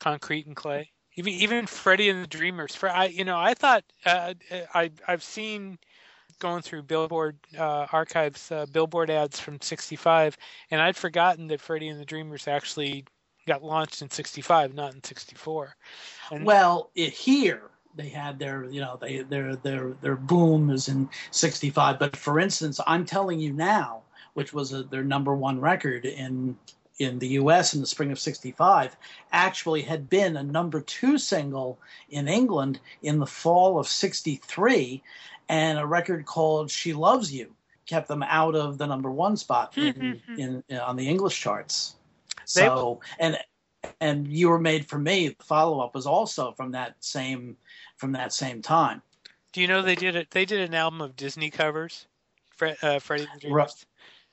[0.00, 0.90] concrete and clay.
[1.16, 2.74] Even even Freddie and the Dreamers.
[2.74, 4.34] For I you know I thought uh,
[4.74, 5.78] I I've seen
[6.38, 10.36] going through Billboard uh, archives, uh, Billboard ads from '65,
[10.70, 13.04] and I'd forgotten that Freddie and the Dreamers actually
[13.46, 15.74] got launched in '65, not in '64.
[16.42, 21.08] well, it, here they had their you know they their their their boom is in
[21.32, 24.02] 65 but for instance i'm telling you now
[24.34, 26.56] which was a, their number one record in
[26.98, 28.96] in the us in the spring of 65
[29.32, 31.78] actually had been a number two single
[32.10, 35.02] in england in the fall of 63
[35.48, 37.54] and a record called she loves you
[37.86, 40.40] kept them out of the number one spot in, hmm, hmm, hmm.
[40.40, 41.96] in, in on the english charts
[42.44, 43.38] so and
[44.00, 47.56] and you were made for me the follow up was also from that same
[47.96, 49.02] from that same time.
[49.52, 50.30] Do you know they did it?
[50.30, 52.06] They did an album of Disney covers,
[52.50, 53.86] Fre- uh, Freddie the Dreamers.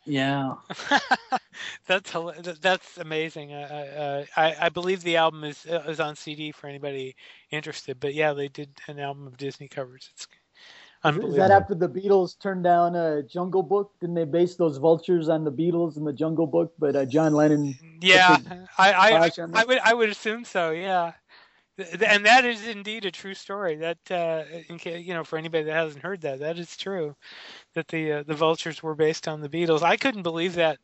[0.07, 0.13] Right.
[0.13, 0.55] Yeah,
[1.87, 2.13] that's
[2.61, 3.53] that's amazing.
[3.53, 7.15] Uh, I I believe the album is is on CD for anybody
[7.51, 7.99] interested.
[7.99, 10.09] But yeah, they did an album of Disney covers.
[10.13, 10.27] It's
[11.05, 13.91] Is that after the Beatles turned down a Jungle Book?
[13.99, 16.73] Didn't they base those vultures on the Beatles and the Jungle Book?
[16.79, 17.75] But uh, John Lennon.
[18.01, 18.37] Yeah,
[18.77, 20.71] I I, I would I would assume so.
[20.71, 21.13] Yeah
[21.77, 23.75] and that is indeed a true story.
[23.75, 24.43] That uh,
[24.77, 27.15] case, you know, for anybody that hasn't heard that, that is true.
[27.73, 29.81] That the uh, the vultures were based on the Beatles.
[29.81, 30.79] I couldn't believe that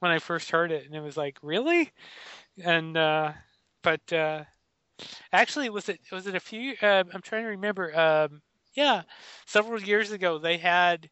[0.00, 1.90] when I first heard it, and it was like, really?
[2.62, 3.32] And uh,
[3.82, 4.44] but uh,
[5.32, 6.74] actually, was it was it a few?
[6.82, 7.96] Uh, I'm trying to remember.
[7.98, 8.42] Um,
[8.74, 9.02] yeah,
[9.46, 11.08] several years ago, they had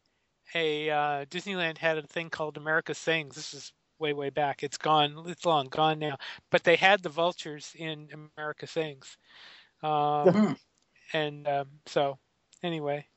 [0.55, 3.35] a uh, Disneyland had a thing called America Sings.
[3.35, 3.73] This is
[4.03, 4.61] way way back.
[4.61, 5.15] It's gone.
[5.27, 6.17] It's long gone now.
[6.51, 9.17] But they had the vultures in America Sings,
[9.81, 10.53] um, hmm.
[11.13, 12.19] and um, so
[12.61, 13.07] anyway.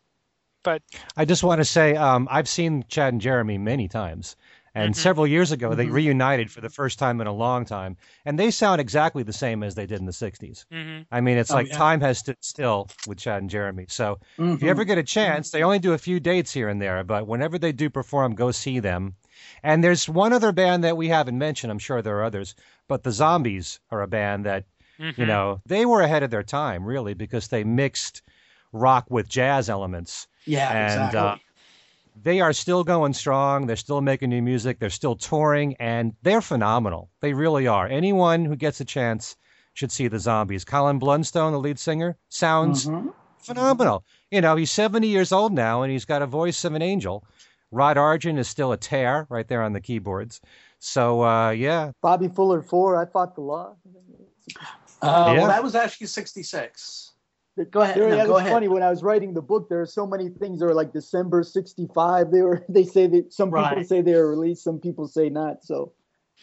[0.62, 0.82] But
[1.16, 4.36] I just want to say um, I've seen Chad and Jeremy many times.
[4.74, 5.00] And mm-hmm.
[5.00, 5.94] several years ago, they mm-hmm.
[5.94, 9.62] reunited for the first time in a long time, and they sound exactly the same
[9.62, 10.66] as they did in the '60s.
[10.70, 11.02] Mm-hmm.
[11.10, 11.78] I mean, it's oh, like yeah.
[11.78, 13.86] time has stood still with Chad and Jeremy.
[13.88, 14.68] So if you mm-hmm.
[14.68, 17.58] ever get a chance, they only do a few dates here and there, but whenever
[17.58, 19.16] they do perform, go see them.
[19.62, 21.70] And there's one other band that we haven't mentioned.
[21.70, 22.54] I'm sure there are others,
[22.88, 24.64] but the Zombies are a band that,
[24.98, 25.20] mm-hmm.
[25.20, 28.22] you know, they were ahead of their time, really, because they mixed
[28.72, 30.26] rock with jazz elements.
[30.44, 31.18] Yeah, and, exactly.
[31.18, 31.36] Uh,
[32.22, 33.66] they are still going strong.
[33.66, 34.78] They're still making new music.
[34.78, 37.10] They're still touring, and they're phenomenal.
[37.20, 37.86] They really are.
[37.86, 39.36] Anyone who gets a chance
[39.74, 40.64] should see the Zombies.
[40.64, 43.10] Colin Blunstone, the lead singer, sounds mm-hmm.
[43.38, 44.04] phenomenal.
[44.30, 47.24] You know, he's 70 years old now, and he's got a voice of an angel.
[47.70, 50.40] Rod Argent is still a tear right there on the keyboards.
[50.78, 53.00] So uh, yeah, Bobby Fuller four.
[53.00, 53.76] I fought the law.
[55.02, 55.32] Uh, yeah.
[55.38, 57.12] Well, that was actually sixty six.
[57.70, 57.96] Go ahead.
[57.96, 58.52] There, no, that go was ahead.
[58.52, 59.68] funny when I was writing the book.
[59.70, 62.30] There are so many things that are like December '65.
[62.30, 62.64] They were.
[62.68, 63.86] They say that some people right.
[63.86, 64.62] say they were released.
[64.62, 65.64] Some people say not.
[65.64, 65.92] So,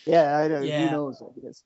[0.05, 0.63] yeah, I don't.
[0.63, 0.87] Yeah.
[0.87, 1.21] Who knows?
[1.21, 1.63] I guess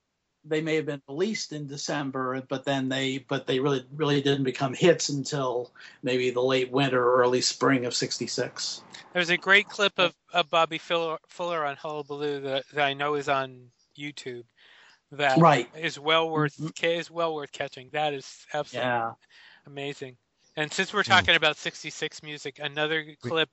[0.48, 4.44] they may have been released in December, but then they but they really really didn't
[4.44, 5.70] become hits until
[6.02, 8.82] maybe the late winter or early spring of '66.
[9.12, 13.14] There's a great clip of, of Bobby Fuller, Fuller on Hullabaloo that, that I know
[13.14, 14.44] is on YouTube.
[15.12, 15.68] That right.
[15.76, 16.84] is well worth mm-hmm.
[16.84, 17.88] is well worth catching.
[17.92, 19.12] That is absolutely yeah.
[19.66, 20.16] amazing.
[20.56, 21.38] And since we're talking mm.
[21.38, 23.48] about '66 music, another clip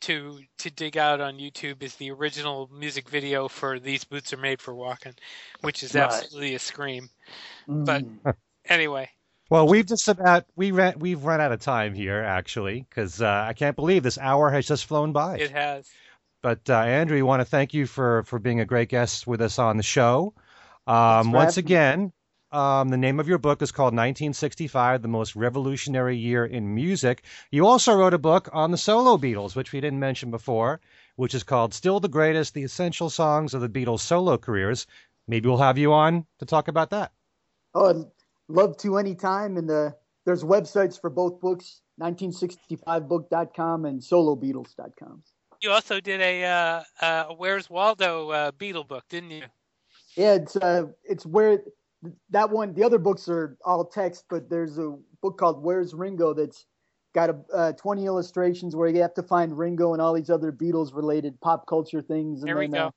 [0.00, 4.38] to to dig out on YouTube is the original music video for "These Boots Are
[4.38, 5.14] Made for Walking,"
[5.60, 6.04] which is right.
[6.04, 7.08] absolutely a scream.
[7.68, 7.84] Mm.
[7.84, 8.36] But
[8.66, 9.10] anyway.
[9.50, 13.46] Well, we've just about we ran we've run out of time here actually because uh,
[13.48, 15.38] I can't believe this hour has just flown by.
[15.38, 15.88] It has.
[16.42, 19.40] But uh, Andrew, we want to thank you for for being a great guest with
[19.40, 20.34] us on the show.
[20.86, 22.12] Um, once again,
[22.52, 27.22] um, the name of your book is called 1965, The Most Revolutionary Year in Music.
[27.50, 30.80] You also wrote a book on the solo Beatles, which we didn't mention before,
[31.16, 34.86] which is called Still the Greatest The Essential Songs of the Beatles' Solo Careers.
[35.28, 37.12] Maybe we'll have you on to talk about that.
[37.74, 38.04] Oh, I'd
[38.48, 39.56] love to anytime.
[39.56, 39.94] And the,
[40.24, 45.22] there's websites for both books 1965book.com and solobeatles.com.
[45.60, 49.42] You also did a uh, uh, Where's Waldo uh, Beatle book, didn't you?
[50.16, 51.60] Yeah, it's uh, it's where
[52.30, 56.32] that one, the other books are all text, but there's a book called Where's Ringo
[56.32, 56.66] that's
[57.14, 60.52] got a, uh, 20 illustrations where you have to find Ringo and all these other
[60.52, 62.40] Beatles related pop culture things.
[62.40, 62.86] And there we then, go.
[62.86, 62.90] Uh,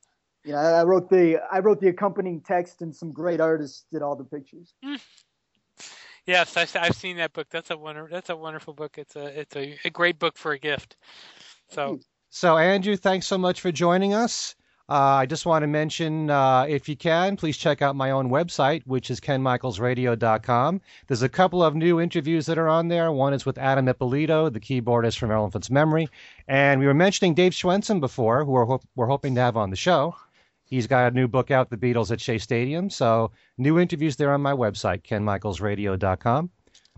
[0.46, 4.16] yeah, I wrote the I wrote the accompanying text, and some great artists did all
[4.16, 4.74] the pictures.
[4.84, 5.00] Mm.
[6.26, 7.48] Yes, I, have seen that book.
[7.50, 8.08] That's a wonder.
[8.10, 8.98] That's a wonderful book.
[8.98, 10.98] It's a it's a, a great book for a gift.
[11.70, 12.00] So,
[12.30, 14.56] so Andrew, thanks so much for joining us.
[14.90, 18.30] Uh, I just want to mention, uh, if you can, please check out my own
[18.30, 20.82] website, which is kenmichaelsradio.com.
[21.08, 23.12] There's a couple of new interviews that are on there.
[23.12, 26.10] One is with Adam Ippolito, the keyboardist from Elephant's Memory.
[26.50, 29.70] And we were mentioning Dave Schwensen before, who we're, ho- we're hoping to have on
[29.70, 30.16] the show.
[30.66, 32.90] He's got a new book out, The Beatles at Shea Stadium.
[32.90, 36.50] So new interviews there on my website, kenmichaelsradio.com.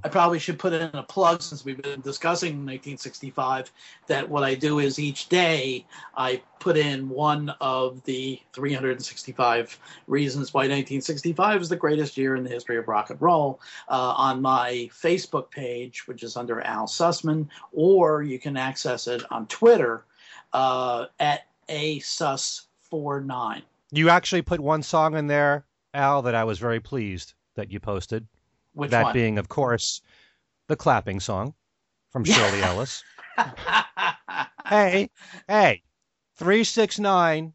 [0.05, 3.71] I probably should put in a plug since we've been discussing 1965
[4.05, 5.83] that what I do is each day
[6.15, 12.43] I put in one of the 365 reasons why 1965 is the greatest year in
[12.43, 16.85] the history of rock and roll uh, on my Facebook page, which is under Al
[16.85, 20.05] Sussman, or you can access it on Twitter
[20.53, 23.63] uh, at asus49.
[23.91, 25.65] You actually put one song in there,
[25.95, 28.27] Al, that I was very pleased that you posted.
[28.75, 29.13] Which that one?
[29.13, 30.01] being, of course,
[30.67, 31.53] the clapping song
[32.11, 33.03] from Shirley Ellis.
[34.67, 35.09] hey,
[35.47, 35.81] hey,
[36.37, 37.53] 369,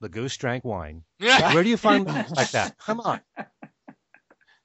[0.00, 1.02] the goose drank wine.
[1.18, 2.06] Where do you find
[2.36, 2.76] like that?
[2.78, 3.20] Come on.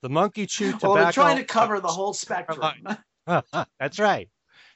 [0.01, 0.87] The monkey chewed tobacco.
[0.87, 2.61] well, they're trying to cover the whole spectrum.
[3.79, 4.29] That's right.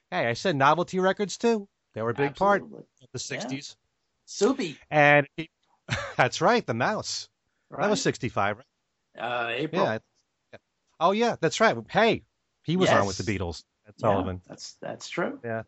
[0.10, 1.68] Hey, I said novelty records too.
[1.94, 2.70] They were a big part of
[3.14, 3.76] the 60s.
[4.26, 4.78] Soupy.
[4.90, 5.28] And
[6.18, 7.30] that's right, the mouse.
[7.70, 7.84] Right?
[7.84, 8.66] That was 65, right?
[9.24, 9.84] uh, April.
[9.84, 10.00] Yeah.
[11.02, 11.76] Oh, yeah, that's right.
[11.90, 12.24] Hey,
[12.64, 13.64] he was on with the Beatles.
[13.86, 14.42] That's Yeah, Sullivan.
[14.48, 15.40] That's that's true.
[15.44, 15.64] Yeah.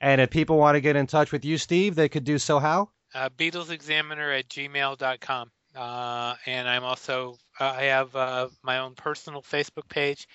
[0.00, 2.58] And if people want to get in touch with you, Steve, they could do so
[2.58, 2.90] how?
[3.14, 5.50] uh, BeatlesExaminer at gmail.com.
[5.76, 10.26] Uh, and I'm also, uh, I have uh, my own personal Facebook page,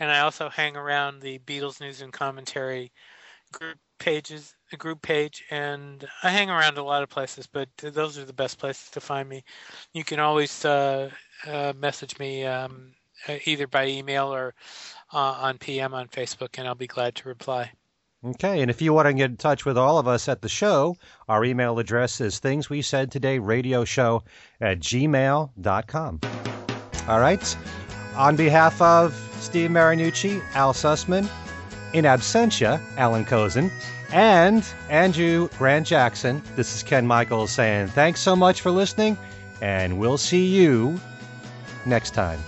[0.00, 2.90] and I also hang around the Beatles News and Commentary
[3.52, 8.24] group pages, group page, and I hang around a lot of places, but those are
[8.24, 9.44] the best places to find me.
[9.92, 11.10] You can always uh,
[11.46, 12.92] uh, message me um,
[13.44, 14.54] either by email or
[15.12, 17.72] uh, on PM on Facebook, and I'll be glad to reply.
[18.24, 20.48] Okay, and if you want to get in touch with all of us at the
[20.48, 20.96] show,
[21.28, 24.24] our email address is things we said today radio show
[24.60, 26.20] at gmail.com.
[27.06, 27.56] All right.
[28.16, 31.28] On behalf of Steve Marinucci, Al Sussman,
[31.92, 33.70] in absentia, Allan Kozinn,
[34.12, 39.16] and Andrew Grant Jackson, this is Ken Michaels saying thanks so much for listening,
[39.60, 41.00] and we'll see you
[41.86, 42.40] next time.